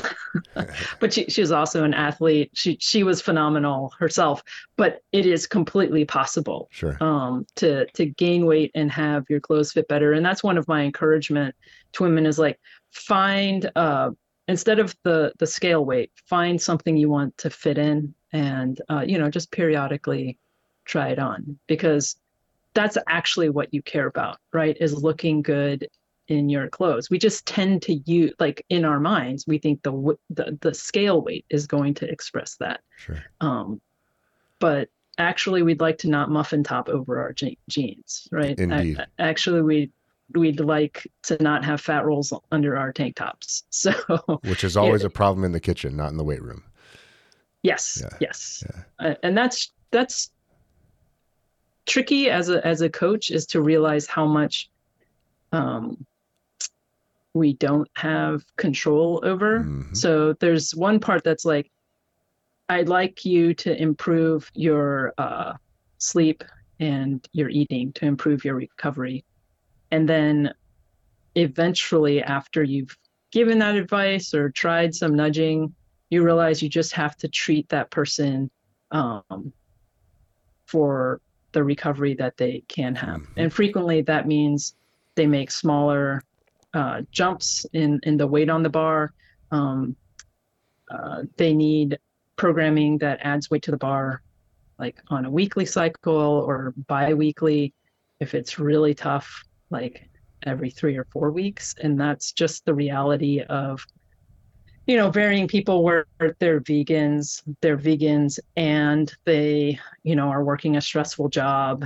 [0.99, 2.51] but she, she was also an athlete.
[2.53, 4.43] She she was phenomenal herself.
[4.75, 6.97] But it is completely possible Sure.
[7.01, 10.13] um, to to gain weight and have your clothes fit better.
[10.13, 11.55] And that's one of my encouragement
[11.93, 12.59] to women is like
[12.91, 14.11] find uh,
[14.47, 19.03] instead of the the scale weight, find something you want to fit in, and uh,
[19.05, 20.37] you know just periodically
[20.85, 22.15] try it on because
[22.73, 24.77] that's actually what you care about, right?
[24.79, 25.87] Is looking good
[26.27, 27.09] in your clothes.
[27.09, 31.21] We just tend to use like in our minds, we think the the the scale
[31.21, 32.81] weight is going to express that.
[32.97, 33.23] Sure.
[33.41, 33.81] Um,
[34.59, 38.57] but actually, we'd like to not muffin top over our je- jeans, right?
[38.57, 39.05] Indeed.
[39.19, 39.91] actually, we
[40.33, 43.63] we'd like to not have fat rolls under our tank tops.
[43.77, 43.91] So,
[44.43, 45.07] which is always yeah.
[45.07, 46.63] a problem in the kitchen, not in the weight room.
[47.63, 48.17] Yes, yeah.
[48.19, 48.83] yes, yeah.
[48.99, 50.31] Uh, and that's that's
[51.85, 54.69] tricky as a as a coach is to realize how much
[55.51, 56.05] um,
[57.37, 59.59] we don't have control over.
[59.59, 59.93] Mm-hmm.
[59.93, 61.71] So there's one part that's like,
[62.69, 65.53] I'd like you to improve your uh,
[65.99, 66.43] sleep
[66.79, 69.23] and your eating to improve your recovery.
[69.91, 70.53] And then
[71.35, 72.97] eventually, after you've
[73.31, 75.73] given that advice or tried some nudging,
[76.09, 78.49] you realize you just have to treat that person
[78.91, 79.53] um,
[80.65, 81.21] for
[81.53, 83.21] the recovery that they can have.
[83.21, 83.39] Mm-hmm.
[83.39, 84.75] And frequently that means
[85.15, 86.21] they make smaller
[86.77, 89.11] uh, jumps in, in the weight on the bar.
[89.51, 89.95] Um,
[90.91, 91.97] uh, they need
[92.35, 94.21] programming that adds weight to the bar,
[94.77, 97.73] like on a weekly cycle or bi weekly,
[98.19, 100.07] if it's really tough, like
[100.43, 101.73] every three or four weeks.
[101.81, 103.83] And that's just the reality of
[104.85, 106.05] you know, varying people where
[106.39, 111.83] they're vegans, they're vegans and they, you know, are working a stressful job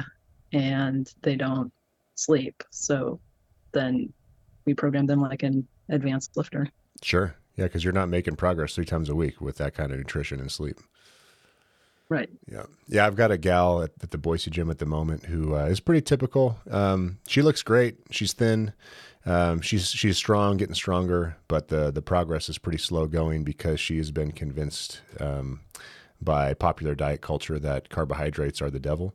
[0.53, 1.73] and they don't
[2.13, 2.61] sleep.
[2.69, 3.19] So
[3.71, 4.13] then
[4.71, 6.67] we program them like an advanced lifter.
[7.01, 7.35] Sure.
[7.57, 10.39] Yeah, because you're not making progress three times a week with that kind of nutrition
[10.39, 10.77] and sleep.
[12.07, 12.29] Right.
[12.49, 12.63] Yeah.
[12.87, 13.05] Yeah.
[13.05, 15.79] I've got a gal at, at the Boise gym at the moment who uh, is
[15.79, 16.57] pretty typical.
[16.69, 17.97] Um, she looks great.
[18.11, 18.73] She's thin.
[19.25, 23.79] Um, she's she's strong, getting stronger, but the the progress is pretty slow going because
[23.79, 25.59] she has been convinced um,
[26.19, 29.13] by popular diet culture that carbohydrates are the devil,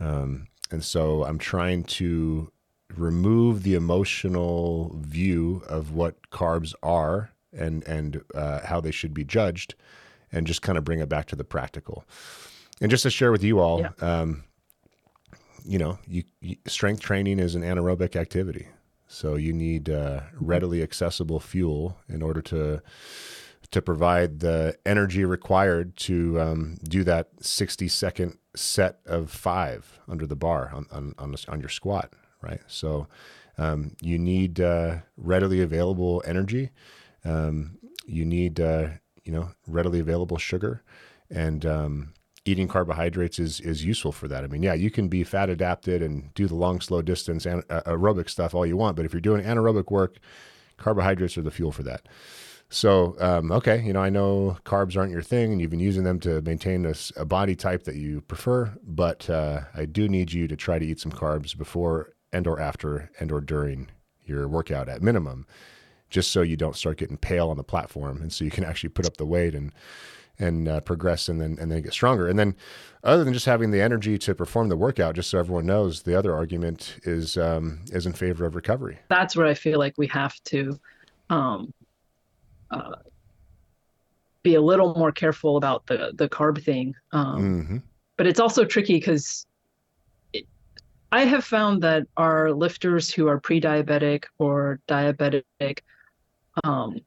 [0.00, 2.50] um, and so I'm trying to
[2.98, 9.24] remove the emotional view of what carbs are and and uh, how they should be
[9.24, 9.74] judged,
[10.32, 12.04] and just kind of bring it back to the practical.
[12.80, 13.90] And just to share with you all, yeah.
[14.00, 14.44] um,
[15.64, 18.68] you know, you, you, strength training is an anaerobic activity.
[19.08, 22.82] So you need uh, readily accessible fuel in order to
[23.70, 30.26] to provide the energy required to um, do that 60 second set of five under
[30.26, 32.60] the bar on on, on, on your squat, right?
[32.66, 33.08] So
[33.56, 36.70] um, you need uh, readily available energy.
[37.24, 38.88] Um, you need uh,
[39.24, 40.82] you know readily available sugar,
[41.30, 44.44] and um, eating carbohydrates is is useful for that.
[44.44, 47.62] I mean, yeah, you can be fat adapted and do the long, slow distance and
[47.68, 50.18] uh, aerobic stuff all you want, but if you're doing anaerobic work,
[50.76, 52.08] carbohydrates are the fuel for that.
[52.70, 56.04] So, um, okay, you know, I know carbs aren't your thing, and you've been using
[56.04, 60.32] them to maintain a, a body type that you prefer, but uh, I do need
[60.32, 63.88] you to try to eat some carbs before and or after and or during
[64.24, 65.46] your workout at minimum,
[66.10, 68.90] just so you don't start getting pale on the platform, and so you can actually
[68.90, 69.72] put up the weight and
[70.38, 72.28] and uh, progress and then and then get stronger.
[72.28, 72.54] And then
[73.04, 76.16] other than just having the energy to perform the workout, just so everyone knows, the
[76.16, 78.98] other argument is um, is in favor of recovery.
[79.08, 80.78] That's where I feel like we have to
[81.30, 81.72] um,
[82.70, 82.96] uh,
[84.42, 86.94] be a little more careful about the the carb thing.
[87.12, 87.76] Um, mm-hmm.
[88.16, 89.46] But it's also tricky because
[91.10, 95.78] I have found that our lifters who are pre-diabetic or diabetic
[96.64, 97.00] um,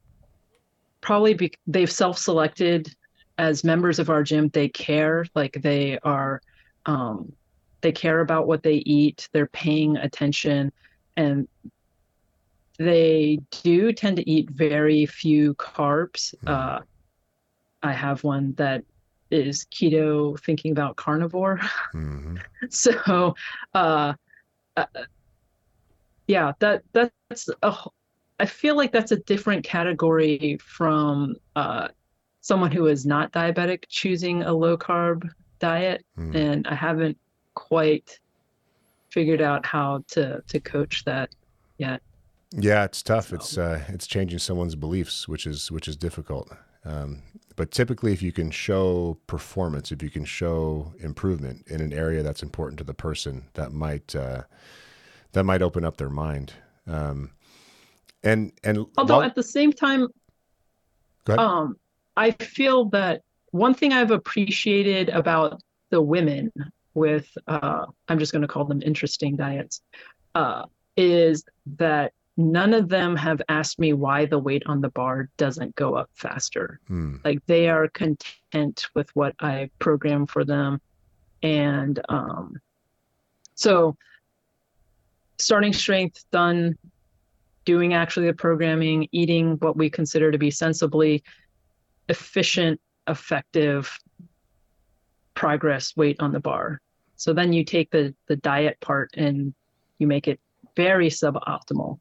[1.02, 2.94] probably be, they've self-selected
[3.38, 4.50] as members of our gym.
[4.50, 6.42] They care like they are
[6.86, 7.32] um,
[7.82, 9.28] they care about what they eat.
[9.34, 10.72] They're paying attention
[11.18, 11.48] and
[12.78, 16.34] they do tend to eat very few carbs.
[16.36, 16.48] Mm-hmm.
[16.48, 16.80] uh,
[17.84, 18.84] i have one that
[19.32, 21.60] is keto thinking about carnivore
[21.94, 22.38] mm-hmm.
[22.70, 23.34] so
[23.74, 24.14] uh,
[24.78, 24.86] uh,
[26.28, 27.76] yeah that that's a
[28.40, 31.90] I feel like that's a different category from uh,
[32.42, 36.36] someone who is not diabetic choosing a low carb diet mm.
[36.36, 37.18] and i haven't
[37.54, 38.20] quite
[39.10, 41.30] figured out how to to coach that
[41.78, 42.02] yet
[42.52, 43.36] yeah it's tough so.
[43.36, 46.52] it's uh it's changing someone's beliefs which is which is difficult
[46.86, 47.22] um,
[47.56, 52.24] but typically if you can show performance if you can show improvement in an area
[52.24, 54.44] that's important to the person that might uh,
[55.34, 56.54] that might open up their mind.
[56.88, 57.32] Um,
[58.24, 59.24] and and although while...
[59.24, 60.08] at the same time
[61.28, 61.76] um
[62.18, 66.52] I feel that one thing I've appreciated about the women
[66.94, 69.82] with, uh, I'm just going to call them interesting diets,
[70.36, 70.66] uh,
[70.98, 71.44] is
[71.78, 75.96] that none of them have asked me why the weight on the bar doesn't go
[75.96, 76.80] up faster.
[76.88, 77.18] Hmm.
[77.24, 80.82] Like they are content with what I program for them.
[81.44, 82.60] And um,
[83.56, 83.98] so
[85.40, 86.78] starting strength done,
[87.66, 91.24] doing actually the programming, eating what we consider to be sensibly,
[92.10, 93.98] efficient, effective
[95.34, 96.80] progress weight on the bar.
[97.16, 99.54] So then you take the the diet part and
[100.00, 100.40] you make it
[100.76, 102.00] very suboptimal.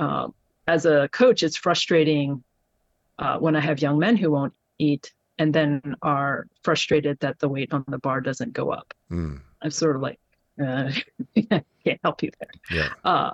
[0.00, 0.28] Uh,
[0.66, 2.42] as a coach, it's frustrating
[3.18, 7.48] uh, when I have young men who won't eat and then are frustrated that the
[7.48, 8.94] weight on the bar doesn't go up.
[9.10, 9.40] Mm.
[9.62, 10.18] I'm sort of like,
[10.62, 10.90] uh,
[11.84, 12.50] can't help you there.
[12.70, 12.88] Yeah.
[13.04, 13.30] Uh,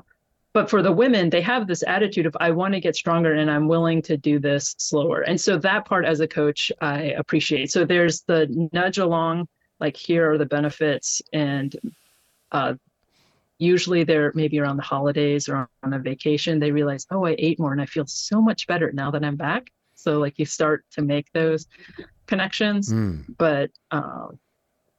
[0.52, 3.50] but for the women, they have this attitude of, I want to get stronger and
[3.50, 5.20] I'm willing to do this slower.
[5.20, 7.70] And so that part as a coach, I appreciate.
[7.70, 9.48] So there's the nudge along,
[9.78, 11.22] like, here are the benefits.
[11.32, 11.76] And
[12.50, 12.74] uh,
[13.58, 17.58] usually they're maybe around the holidays or on a vacation, they realize, oh, I ate
[17.58, 19.70] more and I feel so much better now that I'm back.
[19.94, 21.66] So, like, you start to make those
[22.26, 22.92] connections.
[22.92, 23.24] Mm.
[23.38, 24.38] But um,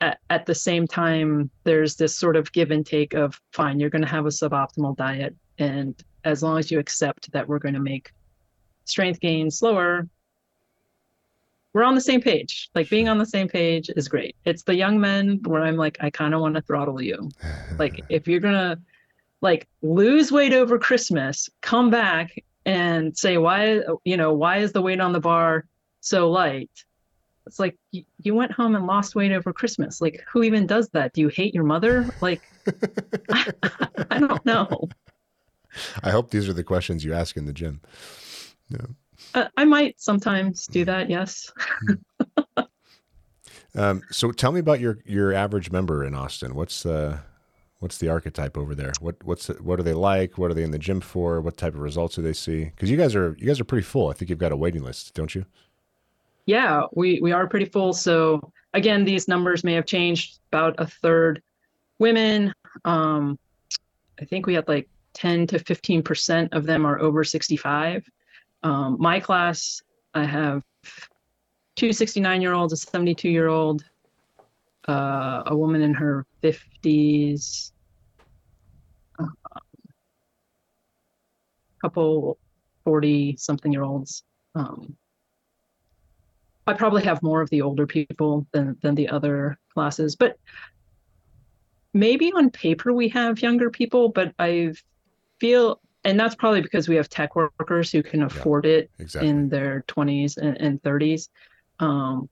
[0.01, 3.91] at, at the same time, there's this sort of give and take of fine, you're
[3.91, 5.35] going to have a suboptimal diet.
[5.59, 8.11] And as long as you accept that we're going to make
[8.85, 10.07] strength gains slower,
[11.77, 12.71] we're on the same page.
[12.73, 14.35] Like being on the same page is great.
[14.45, 17.29] It's the young men where I'm like, I kind of want to throttle you.
[17.77, 18.79] Like if you're going to
[19.41, 24.81] like lose weight over Christmas, come back and say, why, you know, why is the
[24.81, 25.67] weight on the bar
[26.01, 26.71] so light?
[27.45, 30.01] It's like you, you went home and lost weight over Christmas.
[30.01, 31.13] Like, who even does that?
[31.13, 32.09] Do you hate your mother?
[32.21, 32.41] Like,
[33.29, 33.51] I,
[34.09, 34.89] I don't know.
[36.01, 37.81] I hope these are the questions you ask in the gym.
[38.69, 38.87] Yeah.
[39.33, 41.09] Uh, I might sometimes do that.
[41.09, 41.51] Yes.
[43.75, 46.55] Um, so tell me about your your average member in Austin.
[46.55, 47.19] What's uh
[47.79, 48.91] what's the archetype over there?
[48.99, 50.37] What what's what are they like?
[50.37, 51.41] What are they in the gym for?
[51.41, 52.65] What type of results do they see?
[52.65, 54.09] Because you guys are you guys are pretty full.
[54.09, 55.45] I think you've got a waiting list, don't you?
[56.47, 57.93] Yeah, we we are pretty full.
[57.93, 60.39] So again, these numbers may have changed.
[60.51, 61.43] About a third
[61.99, 62.53] women.
[62.85, 63.37] Um,
[64.19, 68.09] I think we had like 10 to 15 percent of them are over 65.
[68.63, 69.81] Um, my class,
[70.13, 70.63] I have
[71.75, 73.83] two 69 year olds, a 72 year old,
[74.87, 77.71] uh, a woman in her 50s,
[79.19, 79.25] a
[81.81, 82.37] couple
[82.83, 84.23] 40 something year olds.
[84.55, 84.97] Um,
[86.65, 90.37] I probably have more of the older people than than the other classes, but
[91.93, 94.73] maybe on paper we have younger people, but I
[95.39, 99.29] feel and that's probably because we have tech workers who can afford it Exactly.
[99.29, 101.29] in their 20s and, and 30s.
[101.79, 102.29] Um,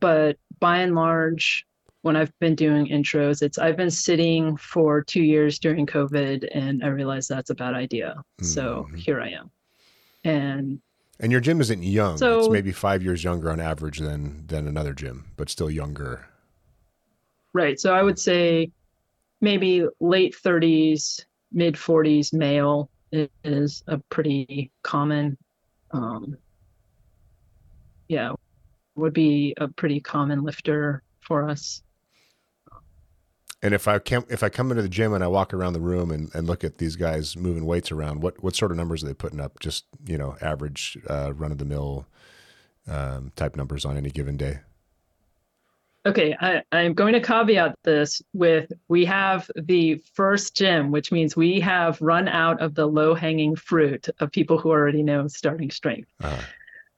[0.00, 1.66] but by and large,
[2.02, 6.84] when I've been doing intros, it's I've been sitting for two years during COVID, and
[6.84, 8.22] I realized that's a bad idea.
[8.40, 8.98] So Mhm.
[8.98, 9.50] here I am,
[10.24, 10.80] and
[11.20, 12.34] And your gym isn't young.
[12.34, 16.26] it's maybe five years younger on average than than another gym, but still younger.
[17.54, 17.78] right.
[17.80, 18.70] So I would say
[19.40, 25.36] maybe late 30s, mid 40s male is a pretty common.
[25.90, 26.36] Um,
[28.08, 28.32] yeah,
[28.94, 31.82] would be a pretty common lifter for us.
[33.62, 35.80] And if I can if I come into the gym and I walk around the
[35.80, 39.02] room and, and look at these guys moving weights around, what what sort of numbers
[39.02, 39.58] are they putting up?
[39.58, 42.06] Just you know, average uh, run of the mill
[42.86, 44.60] um, type numbers on any given day.
[46.08, 51.36] Okay, I, I'm going to caveat this with we have the first gym, which means
[51.36, 55.70] we have run out of the low hanging fruit of people who already know starting
[55.70, 56.08] strength.
[56.22, 56.40] Uh,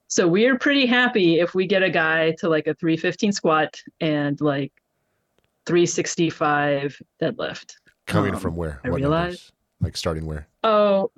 [0.07, 3.83] So we are pretty happy if we get a guy to like a 315 squat
[4.01, 4.73] and like
[5.67, 7.75] 365 deadlift.
[8.07, 8.81] coming Um, from where?
[8.85, 9.53] I What realize- numbers?
[9.81, 10.47] Like starting where?
[10.63, 11.11] Oh,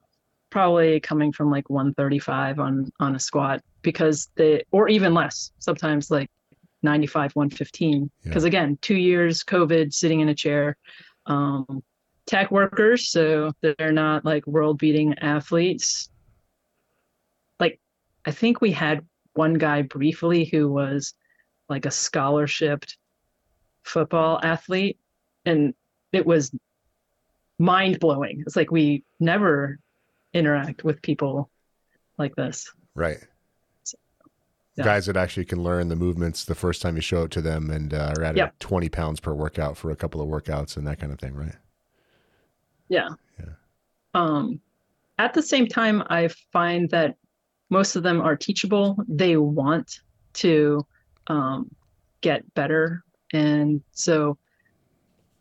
[0.50, 5.50] probably coming from like 135 on on a squat because they or even less.
[5.58, 6.30] Sometimes like
[6.82, 8.10] 95, 115.
[8.22, 10.76] Because again, two years COVID, sitting in a chair.
[11.26, 11.82] Um,
[12.26, 16.08] tech workers, so they're not like world beating athletes.
[17.58, 17.80] Like,
[18.24, 21.14] I think we had one guy briefly who was
[21.68, 22.96] like a scholarshiped
[23.82, 24.98] football athlete,
[25.44, 25.74] and
[26.12, 26.52] it was
[27.58, 28.42] mind blowing.
[28.46, 29.78] It's like we never
[30.32, 31.50] interact with people
[32.18, 32.72] like this.
[32.94, 33.18] Right.
[34.78, 37.70] Guys that actually can learn the movements the first time you show it to them
[37.70, 38.58] and uh, are at Yep.
[38.58, 41.54] 20 pounds per workout for a couple of workouts and that kind of thing, right?
[42.88, 43.10] Yeah.
[43.38, 43.52] Yeah.
[44.14, 44.60] Um,
[45.18, 47.16] at the same time, I find that
[47.68, 48.96] most of them are teachable.
[49.08, 50.00] They want
[50.34, 50.86] to
[51.26, 51.70] um,
[52.22, 53.04] get better.
[53.32, 54.38] And so,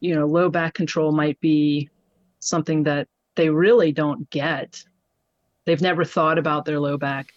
[0.01, 1.89] you know, low back control might be
[2.39, 4.83] something that they really don't get.
[5.65, 7.31] They've never thought about their low back.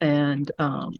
[0.00, 0.94] And, um,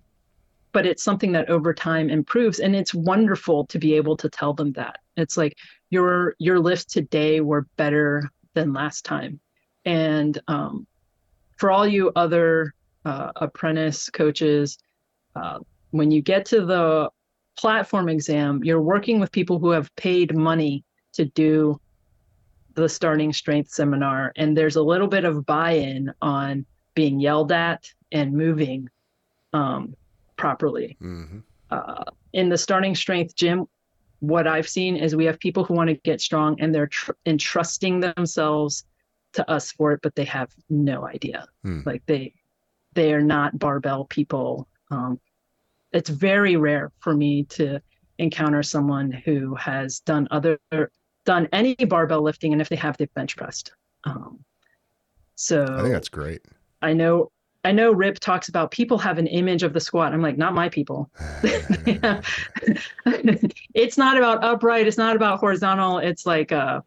[0.76, 2.60] but it's something that over time improves.
[2.60, 4.98] And it's wonderful to be able to tell them that.
[5.16, 5.56] It's like,
[5.90, 9.40] your your lifts today were better than last time
[9.84, 10.86] and um,
[11.56, 12.74] for all you other
[13.04, 14.78] uh, apprentice coaches
[15.36, 15.58] uh,
[15.90, 17.08] when you get to the
[17.56, 21.80] platform exam you're working with people who have paid money to do
[22.74, 27.88] the starting strength seminar and there's a little bit of buy-in on being yelled at
[28.12, 28.88] and moving
[29.52, 29.94] um,
[30.36, 30.96] properly.
[31.00, 31.38] Hmm
[31.70, 33.66] uh, in the starting strength gym
[34.20, 37.12] what i've seen is we have people who want to get strong and they're tr-
[37.26, 38.84] entrusting themselves
[39.32, 41.46] to us for it but they have no idea.
[41.62, 41.80] Hmm.
[41.84, 42.32] like they
[42.94, 44.66] they are not barbell people.
[44.90, 45.20] Um,
[45.92, 47.78] it's very rare for me to
[48.16, 50.58] encounter someone who has done other
[51.26, 53.72] done any barbell lifting and if they have they've bench pressed.
[54.04, 54.42] Um,
[55.34, 56.40] so I think that's great.
[56.80, 57.30] I know
[57.66, 60.12] I know Rip talks about people have an image of the squat.
[60.12, 61.10] I'm like, not my people.
[63.74, 65.98] it's not about upright, it's not about horizontal.
[65.98, 66.80] It's like uh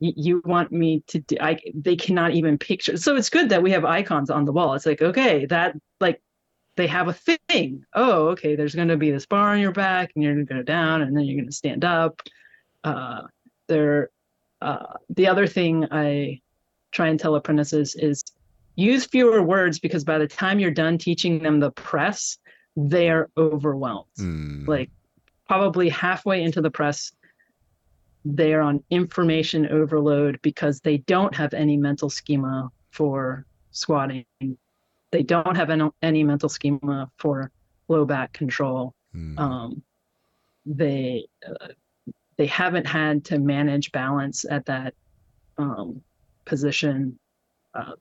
[0.00, 2.98] y- you want me to do I they cannot even picture.
[2.98, 4.74] So it's good that we have icons on the wall.
[4.74, 6.20] It's like, okay, that like
[6.76, 7.82] they have a thing.
[7.94, 11.00] Oh, okay, there's gonna be this bar on your back and you're gonna go down
[11.00, 12.20] and then you're gonna stand up.
[12.84, 13.22] Uh
[13.66, 14.10] there
[14.60, 16.42] uh the other thing I
[16.90, 18.22] try and tell apprentices is
[18.76, 22.38] use fewer words because by the time you're done teaching them the press,
[22.76, 24.06] they're overwhelmed.
[24.18, 24.66] Mm.
[24.66, 24.90] Like
[25.48, 27.12] probably halfway into the press,
[28.24, 34.24] they're on information overload because they don't have any mental schema for squatting.
[35.10, 37.50] They don't have any, any mental schema for
[37.88, 38.94] low back control.
[39.14, 39.38] Mm.
[39.38, 39.82] Um,
[40.64, 41.68] they uh,
[42.36, 44.94] they haven't had to manage balance at that
[45.58, 46.00] um,
[46.44, 47.18] position.
[47.74, 47.92] Uh,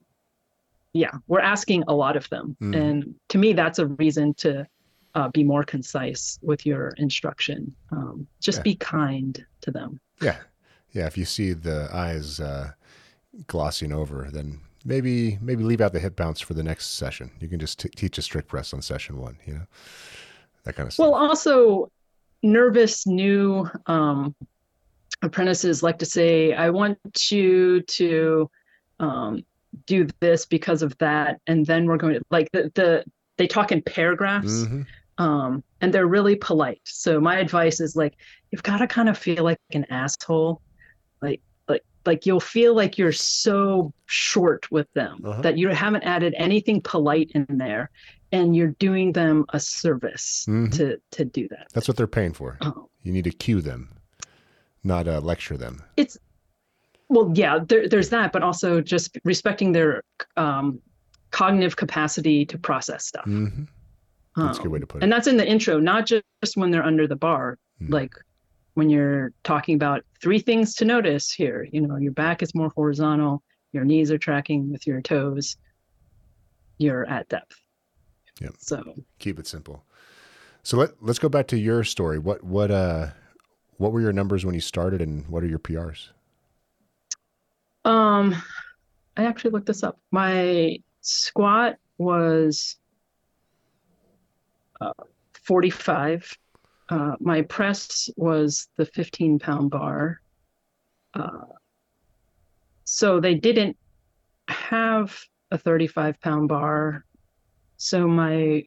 [0.93, 2.75] yeah, we're asking a lot of them, Mhm.
[2.75, 4.67] and to me, that's a reason to
[5.13, 7.75] uh, be more concise with your instruction.
[7.91, 8.63] Um, just Yeah.
[8.63, 9.99] be kind to them.
[10.21, 10.37] Yeah.
[10.93, 11.05] Yeah.
[11.05, 12.71] If you see the eyes uh,
[13.47, 17.29] glossing over, then maybe maybe leave out the hip bounce for the next session.
[17.41, 19.37] You can just t- teach a strict press on session one.
[19.45, 19.65] You know,
[20.63, 21.03] that kind of stuff.
[21.09, 21.91] Well, also,
[22.41, 24.33] nervous new um,
[25.21, 26.97] apprentices like to say, I want
[27.29, 28.49] you to
[29.01, 29.43] um,
[29.85, 31.39] do this because of that.
[31.47, 33.03] And then we're going to, like, the, the
[33.37, 34.85] they talk in paragraphs Mhm.
[35.17, 36.81] um, and they're really polite.
[36.85, 38.13] So, my advice is like,
[38.51, 40.61] you've got to kind of feel like an asshole.
[41.21, 45.41] Like, like, like you'll feel like you're so short with them Uh-huh.
[45.41, 47.89] that you haven't added anything polite in there
[48.33, 50.71] and you're doing them a service Mhm.
[50.77, 51.67] to to do that.
[51.73, 52.57] That's what they're paying for.
[52.61, 53.89] Oh, You need to cue them,
[54.83, 55.81] not uh, lecture them.
[55.97, 56.17] it's
[57.11, 57.59] well, yeah.
[57.67, 60.03] There, there's that, but also just respecting their
[60.37, 60.79] um,
[61.31, 63.25] cognitive capacity to process stuff.
[63.25, 63.63] hmm
[64.35, 65.03] That's a good Um, way to put it.
[65.03, 66.23] and that's in the intro, not just
[66.55, 67.57] when they're under the bar.
[67.81, 67.89] Mm.
[67.91, 68.13] Like
[68.75, 71.67] when you're talking about three things to notice here.
[71.71, 73.43] You know, your back is more horizontal,
[73.73, 75.57] your knees are tracking with your toes,
[76.77, 77.55] you're at depth.
[78.39, 78.53] Yep.
[78.59, 78.83] So
[79.19, 79.83] Keep it simple.
[80.63, 82.17] So let let's go back to your story.
[82.19, 83.07] What what uh
[83.77, 86.09] what were your numbers when you started, and what are your PRs?
[87.83, 88.35] Um,
[89.17, 89.99] I actually looked this up.
[90.11, 92.77] My squat was
[94.79, 94.93] uh,
[95.43, 96.37] 45.
[96.89, 100.21] Uh, my press was the 15 pound bar.
[101.13, 101.45] Uh,
[102.83, 103.77] so they didn't
[104.47, 105.17] have
[105.51, 107.05] a 35 pound bar.
[107.77, 108.63] So my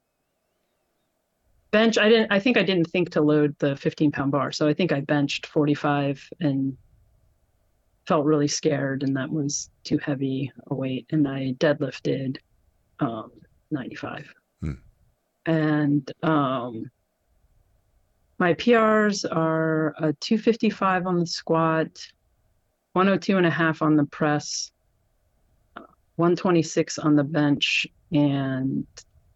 [1.71, 4.53] bench, I didn't, I think I didn't think to load the 15 pound bar.
[4.53, 6.77] So I think I benched 45 and
[8.07, 12.37] felt really scared and that was too heavy a weight and i deadlifted
[13.01, 13.31] um
[13.71, 14.73] 95 Hmm.
[15.47, 16.91] and um
[18.39, 21.89] my prs are a 255 on the squat
[22.93, 24.71] 102 and a half on the press
[25.77, 25.81] uh,
[26.17, 28.87] 126 on the bench and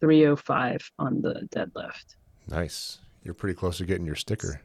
[0.01, 2.14] 305 on the deadlift
[2.51, 2.99] Nice.
[3.25, 4.62] You're pretty close to getting your sticker.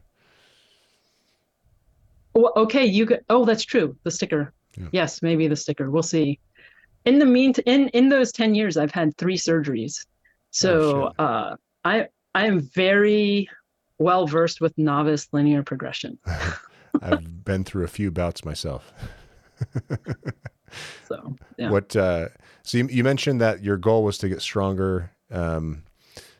[2.34, 3.20] Well, okay, you got.
[3.28, 3.96] Oh, that's true.
[4.02, 4.52] The sticker.
[4.76, 4.88] Yeah.
[4.92, 5.90] Yes, maybe the sticker.
[5.90, 6.40] We'll see.
[7.04, 10.04] In the mean, in in those ten years, I've had three surgeries,
[10.50, 11.20] so shit.
[11.20, 13.48] uh, I I am very
[13.98, 16.18] well versed with novice linear progression.
[17.02, 18.92] I've been through a few bouts myself.
[21.06, 21.70] So yeah.
[21.70, 21.94] What?
[21.94, 22.28] Uh,
[22.62, 25.12] so you, you mentioned that your goal was to get stronger.
[25.30, 25.84] Um,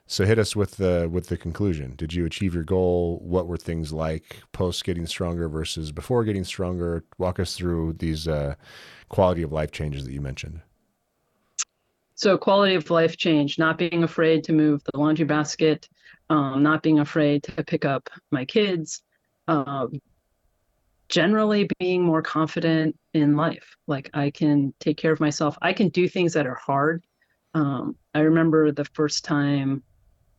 [0.07, 1.95] so hit us with the with the conclusion.
[1.97, 3.21] Did you achieve your goal?
[3.23, 7.05] What were things like post getting stronger versus before getting stronger?
[7.19, 8.55] Walk us through these uh,
[9.09, 10.61] quality of life changes that you mentioned.
[12.17, 15.89] So quality of life change, not being afraid to move the laundry basket,
[16.31, 19.03] um, not being afraid to pick up my kids,
[19.49, 20.01] um,
[21.09, 23.77] generally being more confident in life.
[23.87, 25.57] Like I can take care of myself.
[25.63, 27.05] I can do things that are hard.
[27.55, 29.83] Um, I remember the first time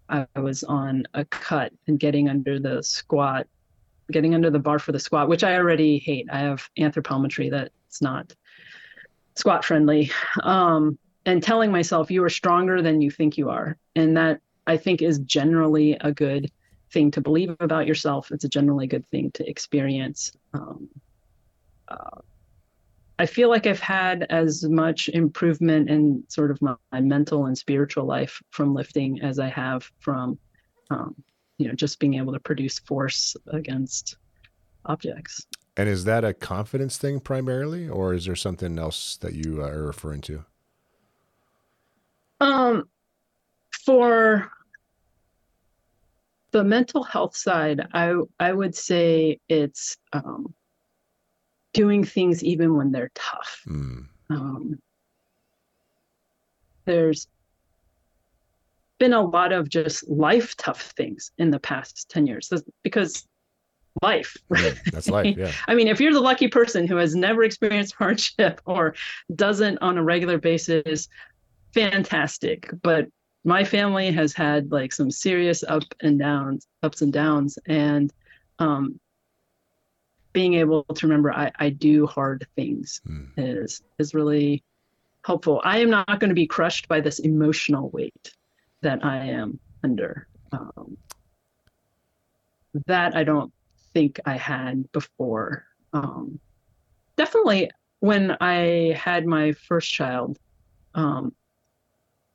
[0.08, 3.48] I was on a cut and getting under the squat
[4.12, 6.28] getting under the bar for the squat, which I already hate.
[6.32, 8.34] I have anthropometry that's not
[9.36, 10.12] squat friendly.
[10.44, 13.78] Um, and telling myself you are stronger than you think you are.
[13.96, 16.52] And that I think is generally a good
[16.92, 18.32] thing to believe about yourself.
[18.32, 20.32] It's a generally good thing to experience.
[20.54, 20.88] Um,
[21.88, 22.22] uh,
[23.18, 27.58] I feel like I've had as much improvement in sort of my, my mental and
[27.58, 30.38] spiritual life from lifting as I have from,
[30.90, 31.16] um,
[31.58, 34.18] you know, just being able to produce force against
[34.86, 35.46] objects.
[35.78, 39.84] And is that a confidence thing primarily, or is there something else that you are
[39.84, 40.46] referring to?
[42.42, 42.90] Um,
[43.86, 44.52] for
[46.52, 50.54] the mental health side, I I would say it's um,
[51.76, 53.62] doing things even when they're tough.
[53.68, 54.08] Mm.
[54.30, 54.80] Um,
[56.86, 57.28] there's
[58.98, 62.52] been a lot of just life tough things in the past 10 years
[62.82, 63.28] because
[64.02, 64.80] life right?
[64.92, 68.62] that's life yeah i mean if you're the lucky person who has never experienced hardship
[68.66, 68.96] or
[69.36, 71.10] doesn't on a regular basis
[71.74, 73.08] fantastic but
[73.44, 78.14] my family has had like some serious up and downs ups and downs and
[78.60, 78.98] um,
[80.36, 83.30] being able to remember I, I do hard things mm.
[83.38, 84.64] is is really
[85.24, 85.62] helpful.
[85.64, 88.34] I am not going to be crushed by this emotional weight
[88.82, 90.28] that I am under.
[90.52, 90.98] Um,
[92.86, 93.54] that I don't
[93.94, 95.64] think I had before.
[95.94, 96.38] Um,
[97.16, 97.72] definitely
[98.02, 100.38] when I had my first child,
[100.96, 101.34] um,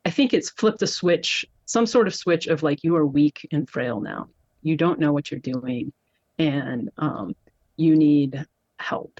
[0.05, 3.47] I think it's flipped a switch, some sort of switch of like you are weak
[3.51, 4.29] and frail now.
[4.63, 5.93] You don't know what you're doing,
[6.39, 7.35] and um,
[7.81, 8.45] you need
[8.77, 9.19] help.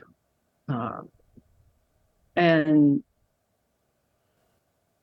[0.69, 1.01] Uh,
[2.35, 3.03] and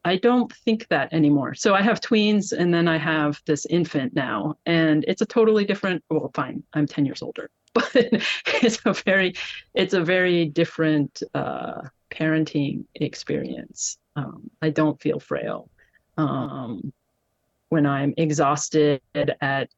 [0.05, 1.55] I don't think that anymore.
[1.55, 5.65] So I have tweens and then I have this infant now, and it's a totally
[5.65, 6.03] different.
[6.09, 9.35] Well, fine, I'm 10 years older, but it's a very,
[9.75, 13.99] it's a very different uh, parenting experience.
[14.17, 15.69] Um, I don't feel frail.
[16.17, 16.93] Um,
[17.69, 19.69] when I'm exhausted at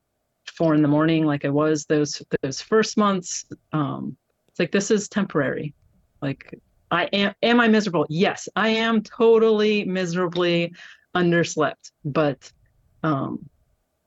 [0.47, 3.45] four in the morning like I was those those first months.
[3.73, 4.17] Um,
[4.49, 5.75] it's like this is temporary.
[6.21, 6.59] Like
[6.91, 8.07] I am am I miserable?
[8.09, 10.75] Yes, I am totally miserably
[11.15, 12.53] underslept, but
[13.03, 13.49] um,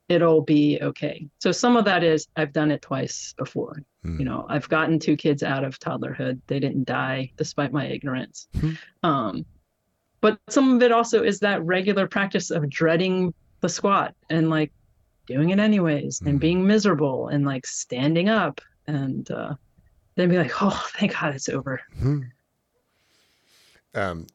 [0.08, 1.28] it'll be okay.
[1.38, 3.82] So some of that is I've done it twice before.
[4.04, 4.18] Mm.
[4.18, 6.40] You know, I've gotten two kids out of toddlerhood.
[6.46, 8.48] They didn't die despite my ignorance.
[8.56, 8.78] Mm.
[9.02, 9.46] Um,
[10.20, 14.72] but some of it also is that regular practice of dreading the squat and like
[15.26, 19.54] doing it anyways and being miserable and like standing up and uh,
[20.16, 21.80] then be like, oh, thank God it's over.
[22.00, 22.30] Mm.
[23.94, 24.26] Um,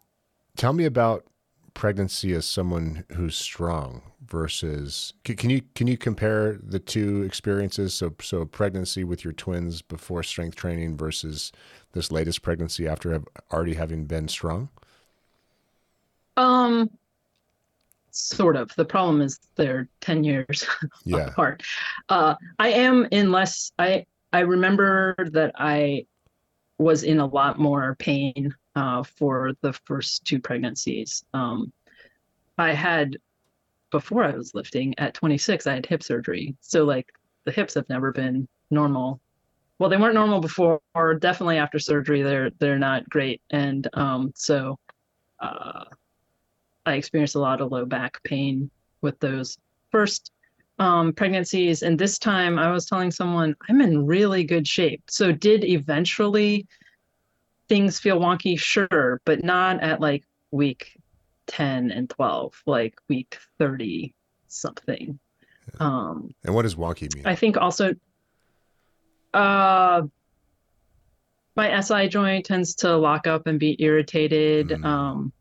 [0.56, 1.26] tell me about
[1.74, 7.94] pregnancy as someone who's strong versus can, can, you can you compare the two experiences
[7.94, 11.52] so so pregnancy with your twins before strength training versus
[11.94, 14.68] this latest pregnancy after have already having been strong
[16.36, 16.90] um
[18.12, 18.72] sort of.
[18.76, 20.66] The problem is they're 10 years
[21.06, 21.28] yeah.
[21.28, 21.64] apart.
[22.10, 26.06] Uh, i am in less i i remember that i
[26.78, 31.24] was in a lot more pain uh, for the first two pregnancies.
[31.34, 31.72] Um,
[32.58, 33.18] i had
[33.92, 36.56] before i was lifting at 26 i had hip surgery.
[36.62, 37.12] So like
[37.46, 39.20] the hips have never been normal.
[39.80, 40.82] Well they weren't normal before.
[40.94, 43.42] Or definitely after surgery they're they're not great.
[43.50, 44.78] And um, so
[45.40, 45.86] uh,
[46.86, 48.70] I experienced a lot of low back pain
[49.02, 49.58] with those
[49.92, 50.32] first
[50.80, 51.84] um, pregnancies.
[51.84, 55.04] And this time I was telling someone, I'm in really good shape.
[55.10, 56.68] So, did eventually
[57.68, 58.58] things feel wonky?
[58.58, 60.98] Sure, but not at like week
[61.48, 64.14] 10 and 12, like week 30
[64.48, 65.20] something.
[65.80, 65.88] Yeah.
[65.88, 67.26] Um, and what does wonky mean?
[67.26, 67.94] I think also,
[69.34, 70.04] uh,
[71.56, 74.70] my SI joint tends to lock up and be irritated.
[74.70, 74.86] Mm.
[74.86, 75.34] Um,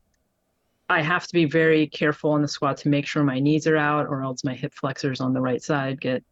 [0.89, 3.76] I have to be very careful in the squat to make sure my knees are
[3.76, 6.24] out, or else my hip flexors on the right side get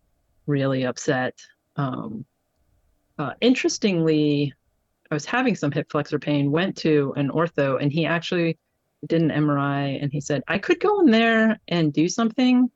[0.46, 1.38] really upset.
[1.76, 2.24] Um,
[3.18, 4.54] uh, interestingly,
[5.11, 8.59] I was having some hip flexor pain, went to an ortho, and he actually
[9.07, 12.70] did an MRI and he said, I could go in there and do something,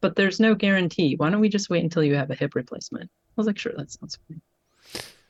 [0.00, 1.14] but there's no guarantee.
[1.16, 3.04] Why don't we just wait until you have a hip replacement?
[3.04, 4.40] I was like, sure, that sounds fine.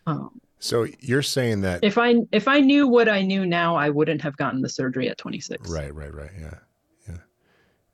[0.07, 3.91] Um, so you're saying that if I if I knew what I knew now, I
[3.91, 5.69] wouldn't have gotten the surgery at 26.
[5.69, 6.31] Right, right, right.
[6.41, 6.55] Yeah,
[7.07, 7.17] yeah.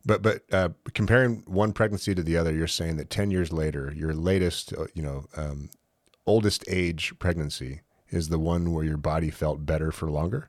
[0.07, 3.93] But but uh, comparing one pregnancy to the other, you're saying that 10 years later,
[3.97, 5.68] your latest, uh, you know, um,
[6.29, 10.49] oldest age pregnancy is the one where your body felt better for longer.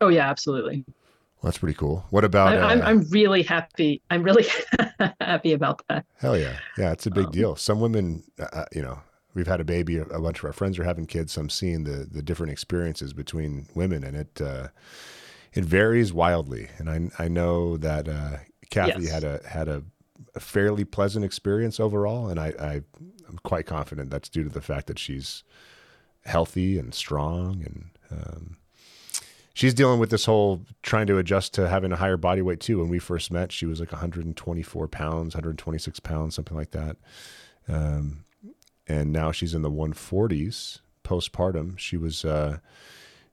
[0.00, 0.84] Oh yeah, absolutely.
[0.86, 2.06] Well, that's pretty cool.
[2.10, 2.56] What about?
[2.56, 4.00] I, am uh, I'm really happy.
[4.08, 4.46] I'm really
[5.20, 6.06] happy about that.
[6.20, 7.56] Hell yeah, yeah, it's a big um, deal.
[7.56, 9.00] Some women, uh, uh, you know,
[9.34, 9.98] we've had a baby.
[9.98, 11.32] A bunch of our friends are having kids.
[11.32, 14.68] So I'm seeing the the different experiences between women, and it uh,
[15.52, 16.68] it varies wildly.
[16.78, 18.38] And I I know that uh,
[18.70, 19.12] Kathy Yes.
[19.12, 19.82] had a had a,
[20.34, 22.82] a fairly pleasant experience overall, and I, I
[23.28, 25.44] I'm quite confident that's due to the fact that she's
[26.24, 27.84] healthy and strong and.
[28.10, 28.56] Um,
[29.54, 32.78] She's dealing with this whole trying to adjust to having a higher body weight too.
[32.78, 36.96] When we first met, she was like 124 pounds, 126 pounds, something like that.
[37.68, 38.24] Um,
[38.88, 41.78] and now she's in the 140s postpartum.
[41.78, 42.58] She was uh,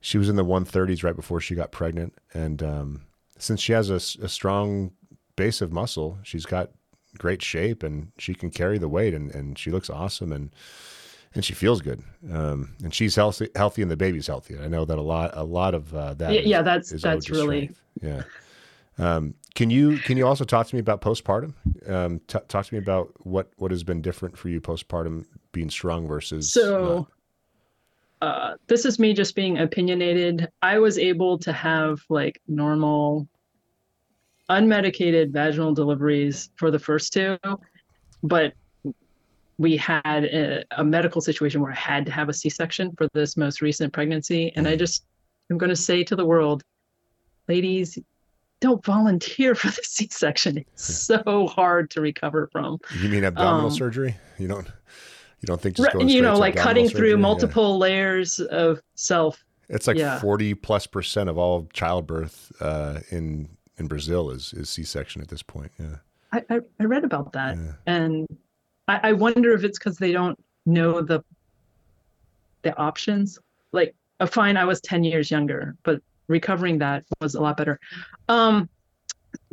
[0.00, 3.02] she was in the 130s right before she got pregnant, and um,
[3.38, 4.92] since she has a strong
[5.36, 6.70] base of muscle, she's got
[7.18, 10.50] great shape and she can carry the weight, and, and she looks awesome and
[11.32, 12.02] and she feels good.
[12.32, 14.58] Um, and she's healthy, healthy, and the baby's healthy.
[14.58, 16.32] I know that a lot a lot of uh, that.
[16.32, 17.82] Yeah, is- yeah, that's that's really strength.
[18.02, 18.22] yeah.
[18.98, 21.54] Um, can you can you also talk to me about postpartum?
[21.88, 25.70] Um, t- talk to me about what what has been different for you postpartum being
[25.70, 27.08] strong versus So,
[28.22, 30.48] uh, this is me just being opinionated.
[30.62, 33.26] I was able to have like normal,
[34.50, 37.38] unmedicated vaginal deliveries for the first two,
[38.22, 38.52] but
[39.58, 43.36] we had a, a medical situation where I had to have a C-section for this
[43.36, 45.04] most recent pregnancy, and I just
[45.50, 46.62] I'm going to say to the world,
[47.48, 47.98] ladies.
[48.60, 50.58] Don't volunteer for the C-section.
[50.58, 52.76] It's so hard to recover from.
[53.00, 54.16] You mean abdominal um, surgery?
[54.38, 54.68] You don't
[55.40, 57.16] you don't think just you know, like cutting through Yeah.
[57.16, 60.18] multiple layers of self It's like yeah.
[60.20, 65.28] forty plus percent of all childbirth uh, in in Brazil is is C section at
[65.28, 65.72] this point.
[65.78, 65.96] Yeah.
[66.32, 67.72] I, I, I read about that Yeah.
[67.86, 68.26] and
[68.88, 71.24] I, I wonder if it's because they don't know the
[72.62, 73.38] the options.
[73.72, 77.80] Like uh, fine, I was 10 years younger, but recovering that was a lot better.
[78.28, 78.68] Um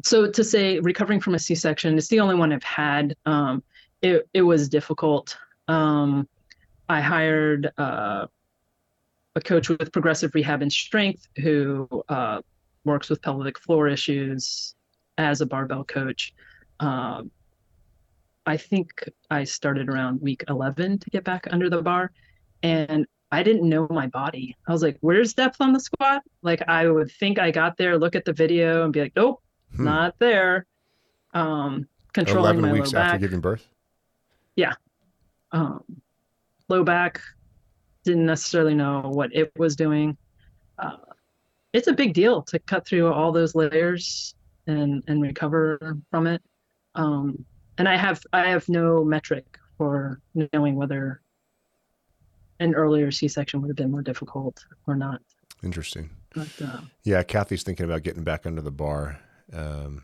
[0.04, 3.16] so to say recovering from a C-section, it's the only one I've had.
[3.26, 3.64] Um
[4.02, 5.38] it it was difficult.
[5.68, 6.28] Um
[6.90, 8.28] I hired uh
[9.38, 12.42] a coach with progressive rehab and strength who uh,
[12.86, 14.74] works with pelvic floor issues
[15.20, 16.34] as a barbell coach.
[16.80, 17.30] Um,
[18.48, 22.12] I think I started around week 11 to get back under the bar,
[22.64, 24.56] and I didn't know my body.
[24.68, 27.98] I was like, "Where's depth on the squat?" Like I would think I got there,
[27.98, 29.44] look at the video, and be like, "Nope,
[29.76, 29.84] Hmm.
[29.84, 30.66] not there."
[31.34, 33.68] Um, controlling Eleven my weeks low after back, giving birth.
[35.52, 35.84] Um,
[36.70, 37.22] low back.
[38.04, 40.18] Didn't necessarily know what it was doing.
[40.80, 40.98] Uh,
[41.74, 44.36] it's a big deal to cut through all those layers
[44.68, 46.42] and and recover from it.
[46.96, 47.46] Um,
[47.78, 50.22] and I have I have no metric for
[50.54, 51.22] knowing whether
[52.60, 55.22] an earlier C-section would have been more difficult or not.
[55.64, 56.10] Interesting.
[56.34, 59.20] But uh, Yeah, Kathy's thinking about getting back under the bar,
[59.54, 60.04] um,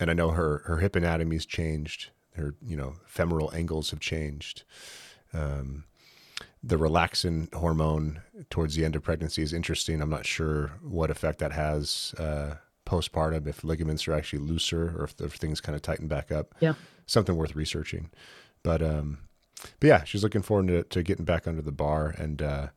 [0.00, 2.10] and I know her her hip anatomy's changed.
[2.34, 4.64] Her you know femoral angles have changed.
[5.32, 5.84] Um,
[6.62, 10.00] the relaxin hormone towards the end of pregnancy is interesting.
[10.00, 12.54] I'm not sure what effect that has uh,
[12.86, 16.54] postpartum, if ligaments are actually looser or if, if things kind of tighten back up.
[16.60, 16.74] Yeah.
[17.06, 18.10] something worth researching.
[18.62, 19.18] But um,
[19.80, 22.68] but yeah, she's looking forward to, to getting back under the bar, and uh,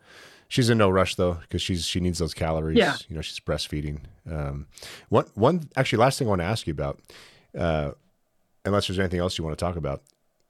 [0.49, 2.77] she's in no rush though because she's she needs those calories.
[2.77, 2.95] Yeah.
[3.07, 4.01] you know, she's breastfeeding.
[4.29, 4.67] Um,
[5.09, 6.99] one one actually last thing I want to ask you about,
[7.57, 7.91] uh,
[8.68, 10.03] unless there's anything else you want to talk about,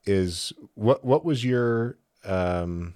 [0.05, 2.93] is what what was your um,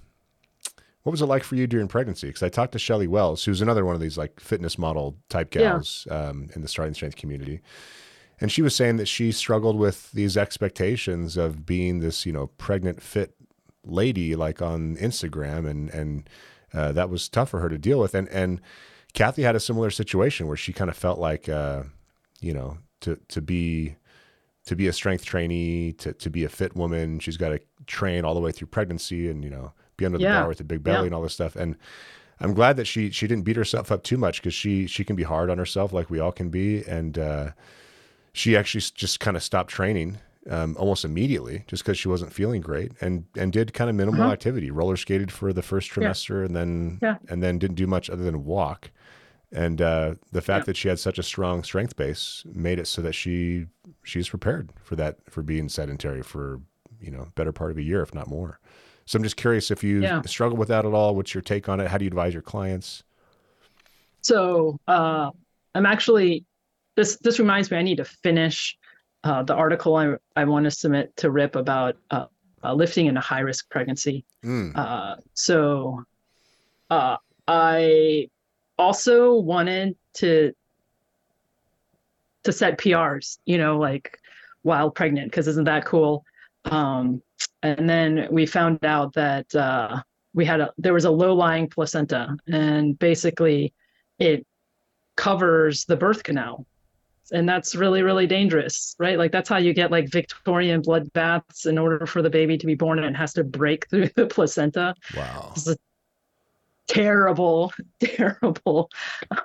[1.03, 2.27] what was it like for you during pregnancy?
[2.27, 5.53] Because I talked to Shelly Wells, who's another one of these like fitness model type
[5.55, 5.61] Yeah.
[5.61, 7.61] gals um, in the starting strength community.
[8.39, 12.47] And she was saying that she struggled with these expectations of being this, you know,
[12.57, 13.35] pregnant fit
[13.85, 16.29] lady like on Instagram, and and
[16.73, 18.15] uh, that was tough for her to deal with.
[18.15, 18.61] And and
[19.13, 21.83] Kathy had a similar situation where she kind of felt like, uh,
[22.39, 23.95] you know, to to be
[24.65, 28.25] to be a strength trainee, to to be a fit woman, she's got to train
[28.25, 30.39] all the way through pregnancy, and you know, be under the Yeah.
[30.39, 31.05] bar with a big belly Yeah.
[31.05, 31.55] and all this stuff.
[31.55, 31.75] And
[32.39, 35.15] I'm glad that she she didn't beat herself up too much because she she can
[35.15, 37.51] be hard on herself like we all can be, and uh,
[38.33, 40.17] she actually just kind of stopped training
[40.49, 44.23] um, almost immediately just because she wasn't feeling great, and and did kind of minimal
[44.25, 44.33] Uh-huh.
[44.33, 47.17] activity, roller skated for the first trimester, and then Yeah.
[47.29, 48.91] and then didn't do much other than walk.
[49.53, 50.65] And uh, the fact Yeah.
[50.67, 53.67] that she had such a strong strength base made it so that she
[54.03, 56.61] she's prepared for that for being sedentary for
[56.99, 58.59] you know better part of a year if not more.
[59.05, 60.21] So I'm just curious if you Yeah.
[60.25, 61.15] struggle with that at all.
[61.15, 61.87] What's your take on it?
[61.89, 63.03] How do you advise your clients?
[64.21, 65.31] So uh,
[65.75, 66.45] I'm actually
[66.95, 68.77] this this reminds me I need to finish
[69.23, 72.25] uh, the article I I want to submit to RIP about uh,
[72.63, 74.25] uh, lifting in a high risk pregnancy.
[74.43, 76.03] Mm, Uh, so
[76.89, 78.29] uh, I
[78.77, 80.53] also wanted to
[82.43, 84.17] to set PRs, you know, like
[84.63, 86.23] while pregnant, because isn't that cool?
[86.65, 87.21] Um,
[87.63, 90.01] and then we found out that uh,
[90.33, 93.73] we had a there was a low lying placenta, and basically
[94.19, 94.45] it
[95.15, 96.65] covers the birth canal.
[97.33, 99.17] And that's really really dangerous right?
[99.17, 102.65] Like that's how you get like victorian blood baths in order for the baby to
[102.65, 104.95] be born and it has to break through the placenta.
[105.15, 105.53] Wow.
[105.55, 105.63] It's
[106.91, 108.89] terrible terrible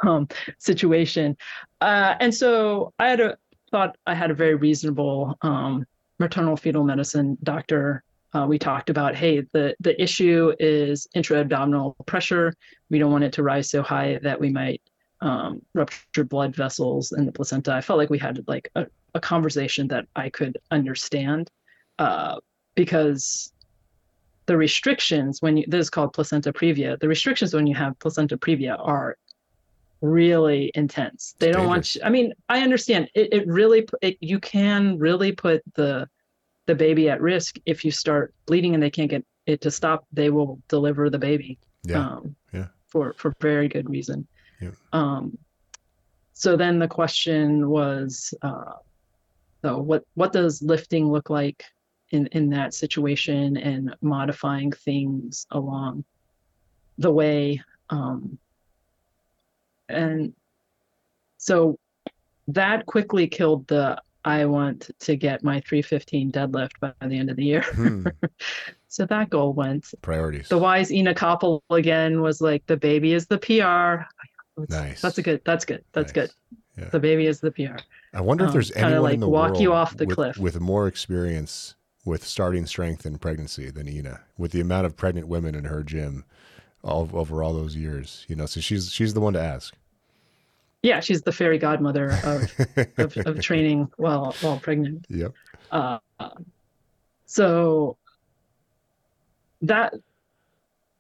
[0.03, 0.29] um,
[0.59, 1.37] situation
[1.81, 3.37] uh, and so i had a
[3.71, 5.85] thought i had a very reasonable um,
[6.19, 8.03] maternal fetal medicine doctor
[8.35, 12.53] uh, we talked about hey the the issue is intra-abdominal pressure
[12.91, 14.83] we don't want it to rise so high that we might
[15.21, 17.73] um, ruptured blood vessels in the placenta.
[17.73, 21.51] I felt like we had like a, a conversation that I could understand
[21.99, 22.37] uh,
[22.75, 23.53] because
[24.47, 26.99] the restrictions when you this is called placenta previa.
[26.99, 29.17] The restrictions when you have placenta previa are
[30.01, 31.35] really intense.
[31.39, 35.33] They don't want you, I mean, I understand it, it really it, you can really
[35.33, 36.09] put the
[36.67, 40.07] the baby at risk if you start bleeding and they can't get it to stop.
[40.13, 41.59] They will deliver the baby.
[41.85, 42.01] Yeah.
[42.01, 42.67] Um, yeah.
[42.89, 44.27] For for very good reason.
[44.61, 44.71] Yeah.
[44.93, 45.39] Um,
[46.33, 48.75] so then the question was, uh,
[49.63, 51.65] so what what does lifting look like
[52.11, 56.05] in in that situation and modifying things along
[56.99, 58.39] the way, um,
[59.89, 60.33] and
[61.39, 61.79] so
[62.49, 67.37] that quickly killed the I want to get my 315 deadlift by the end of
[67.37, 67.63] the year.
[67.63, 68.07] Hmm.
[68.89, 69.95] so that goal went.
[70.03, 70.49] Priorities.
[70.49, 74.05] The wise Ina Koppel again was like, the baby is the PR.
[74.57, 75.01] That's, nice.
[75.01, 75.43] That's a good.
[75.45, 75.85] That's good.
[75.93, 76.27] That's nice.
[76.27, 76.31] good.
[76.77, 76.89] Yeah.
[76.89, 77.79] The baby is the PR.
[78.15, 80.17] I wonder if um, there's anyone like in the walk world you off the with,
[80.17, 81.77] cliff with more experience
[82.07, 85.83] with starting strength in pregnancy than Ina, with the amount of pregnant women in her
[85.83, 86.25] gym
[86.83, 88.25] all over all those years.
[88.29, 89.75] You know, so she's she's the one to ask.
[90.83, 92.51] Yeah, she's the fairy godmother of
[92.99, 95.05] of, of, training while while pregnant.
[95.09, 95.35] Yep.
[95.71, 95.99] Uh,
[97.27, 97.99] so
[99.63, 99.95] that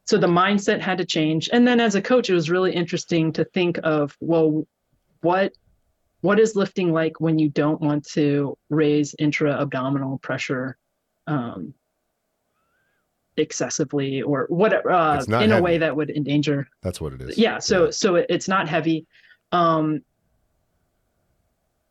[0.04, 3.32] so the mindset had to change and then as a coach it was really interesting
[3.32, 4.66] to think of well
[5.20, 5.52] what
[6.20, 10.76] what is lifting like when you don't want to raise intra abdominal pressure
[11.26, 11.74] um,
[13.36, 15.52] excessively or whatever uh, in heavy.
[15.52, 17.90] a way that would endanger that's what it is yeah so yeah.
[17.90, 19.06] so it's not heavy
[19.52, 20.00] um,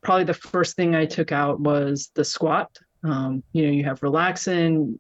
[0.02, 4.00] probably the first thing i took out was the squat um, you know you have
[4.00, 4.98] relaxin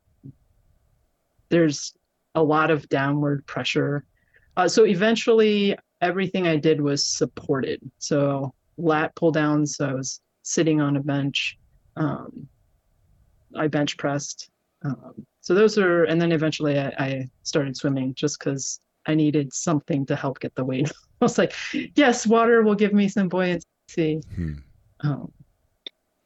[1.50, 1.94] there's
[2.36, 4.06] a lot of downward pressure.
[4.58, 7.80] Uh, so eventually, everything I did was supported.
[7.98, 11.58] So lat pull downs, so I was sitting on a bench.
[11.96, 12.48] Um,
[13.58, 14.50] I bench pressed.
[14.84, 19.54] Um, so those are, and then eventually I, I started swimming just because I needed
[19.54, 20.92] something to help get the weight.
[21.22, 21.54] I was like,
[21.96, 24.22] yes, water will give me some buoyancy.
[24.36, 24.54] Hmm.
[25.02, 25.32] Um,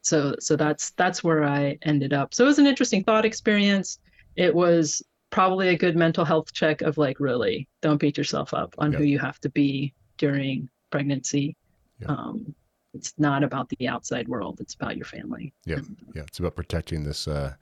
[0.01, 2.33] so so that's that's where I ended up.
[2.33, 3.99] So it was an interesting thought experience.
[4.35, 8.73] It was probably a good mental health check of like really don't beat yourself up
[8.77, 8.99] on yep.
[8.99, 11.55] who you have to be during pregnancy
[11.99, 12.09] yep.
[12.09, 12.55] um,
[12.93, 15.53] it's not about the outside world it's about your family.
[15.65, 15.79] Yeah
[16.15, 17.53] yeah it's about protecting this uh,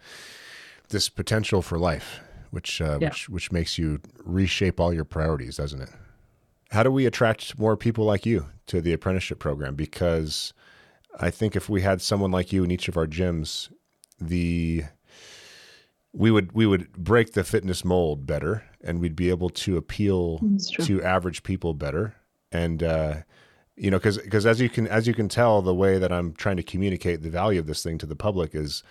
[0.90, 2.20] this potential for life
[2.52, 3.10] which uh, yeah.
[3.10, 5.90] which which makes you reshape all your priorities doesn't it?
[6.72, 9.76] How do we attract more people like you to the apprenticeship program?
[9.76, 10.54] Because
[11.20, 13.72] i think if we had someone like you in each of our gyms
[14.20, 14.84] the
[16.14, 20.42] we would we would break the fitness mold better and we'd be able to appeal
[20.82, 22.16] to average people better.
[22.52, 23.18] And uh,
[23.78, 26.34] you know because because as you can as you can tell the way that i'm
[26.34, 28.84] trying to communicate the value of this thing to the public is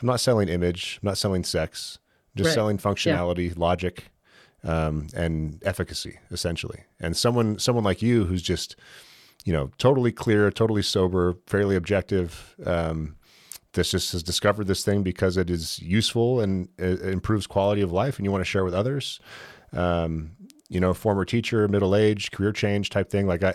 [0.00, 1.98] i'm not selling image i'm not selling sex
[2.34, 2.54] I'm just right.
[2.54, 3.54] selling functionality yeah.
[3.56, 4.04] logic
[4.62, 8.76] um, and efficacy essentially and someone someone like you who's just
[9.44, 13.16] you know totally clear totally sober fairly objective um,
[13.72, 17.92] this just has discovered this thing because it is useful and it improves quality of
[17.92, 19.20] life and you want to share with others
[19.72, 20.32] um,
[20.68, 23.54] you know former teacher middle age career change type thing like i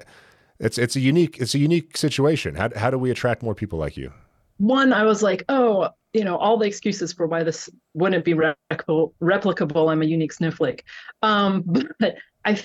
[0.61, 3.77] it's it's a unique it's a unique situation how, how do we attract more people
[3.77, 4.11] like you
[4.57, 8.33] one i was like oh you know all the excuses for why this wouldn't be
[8.33, 10.85] replicable, replicable i'm a unique snowflake
[11.21, 11.63] um,
[11.99, 12.61] but i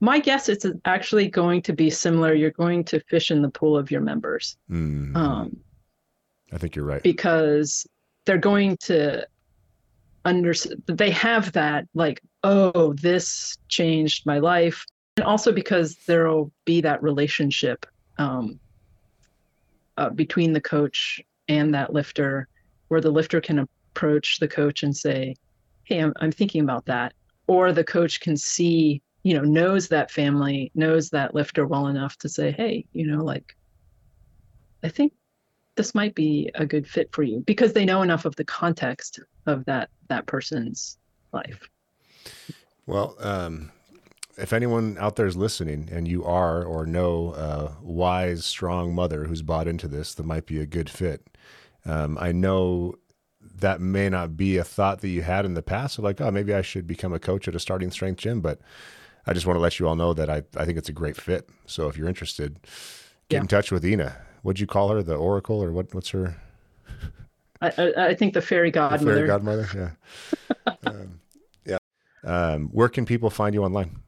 [0.00, 3.76] my guess it's actually going to be similar you're going to fish in the pool
[3.76, 5.16] of your members mm-hmm.
[5.16, 5.56] um,
[6.52, 7.02] I think you're right.
[7.02, 7.86] Because
[8.26, 9.26] they're going to
[10.24, 14.84] understand, they have that, like, oh, this changed my life.
[15.16, 17.86] And also because there'll be that relationship
[18.18, 18.58] um,
[19.96, 22.48] uh, between the coach and that lifter
[22.88, 23.58] where the lifter can
[23.94, 25.34] approach the coach and say,
[25.84, 27.12] hey, I'm, I'm thinking about that.
[27.46, 32.16] Or the coach can see, you know, knows that family, knows that lifter well enough
[32.18, 33.56] to say, hey, you know, like,
[34.82, 35.12] I think
[35.76, 39.20] this might be a good fit for you because they know enough of the context
[39.46, 40.98] of that that person's
[41.32, 41.68] life.
[42.86, 43.70] Well, um,
[44.36, 49.24] if anyone out there is listening and you are or know a wise, strong mother
[49.24, 51.28] who's bought into this, that might be a good fit.
[51.84, 52.94] Um, I know
[53.40, 55.94] that may not be a thought that you had in the past.
[55.94, 58.40] So like, oh, maybe I should become a coach at a starting strength gym.
[58.40, 58.60] But
[59.26, 61.16] I just want to let you all know that I, I think it's a great
[61.16, 61.48] fit.
[61.66, 62.58] So if you're interested,
[63.28, 63.40] get yeah.
[63.40, 64.16] in touch with Ina.
[64.42, 65.02] What'd you call her?
[65.02, 65.94] The Oracle or what?
[65.94, 66.36] What's her?
[67.60, 69.04] I, I, I think the fairy godmother.
[69.04, 69.68] The fairy godmother.
[70.66, 70.72] Yeah.
[70.86, 71.20] um,
[71.64, 71.78] yeah.
[72.24, 74.01] Um, where can people find you online?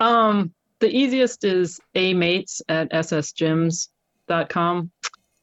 [0.00, 4.90] Um, the easiest is a mates at ssgyms.com.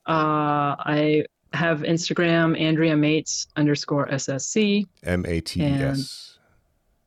[0.07, 4.85] Uh, I have Instagram, Andrea Mates underscore SSC.
[5.03, 6.37] M A T E S.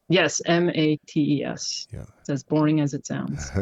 [0.09, 1.87] Yes, M A T E S.
[1.93, 2.05] Yeah.
[2.21, 3.51] It's as boring as it sounds.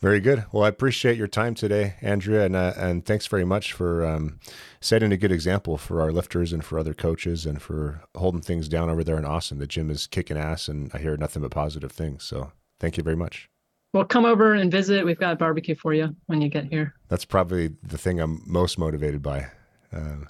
[0.00, 0.44] very good.
[0.52, 4.38] Well, I appreciate your time today, Andrea, and uh, and thanks very much for um,
[4.80, 8.68] setting a good example for our lifters and for other coaches and for holding things
[8.68, 9.58] down over there in Austin.
[9.58, 12.24] The gym is kicking ass, and I hear nothing but positive things.
[12.24, 13.48] So, thank you very much.
[13.92, 15.06] Well, come over and visit.
[15.06, 16.94] We've got barbecue for you when you get here.
[17.08, 19.46] That's probably the thing I'm most motivated by.
[19.90, 20.26] Uh,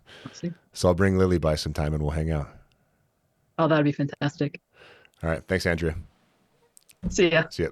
[0.73, 2.49] so I'll bring Lily by sometime and we'll hang out.
[3.59, 4.61] Oh, that'd be fantastic.
[5.23, 5.43] All right.
[5.49, 5.97] Thanks, Andrea.
[7.09, 7.45] See ya.
[7.51, 7.71] See ya.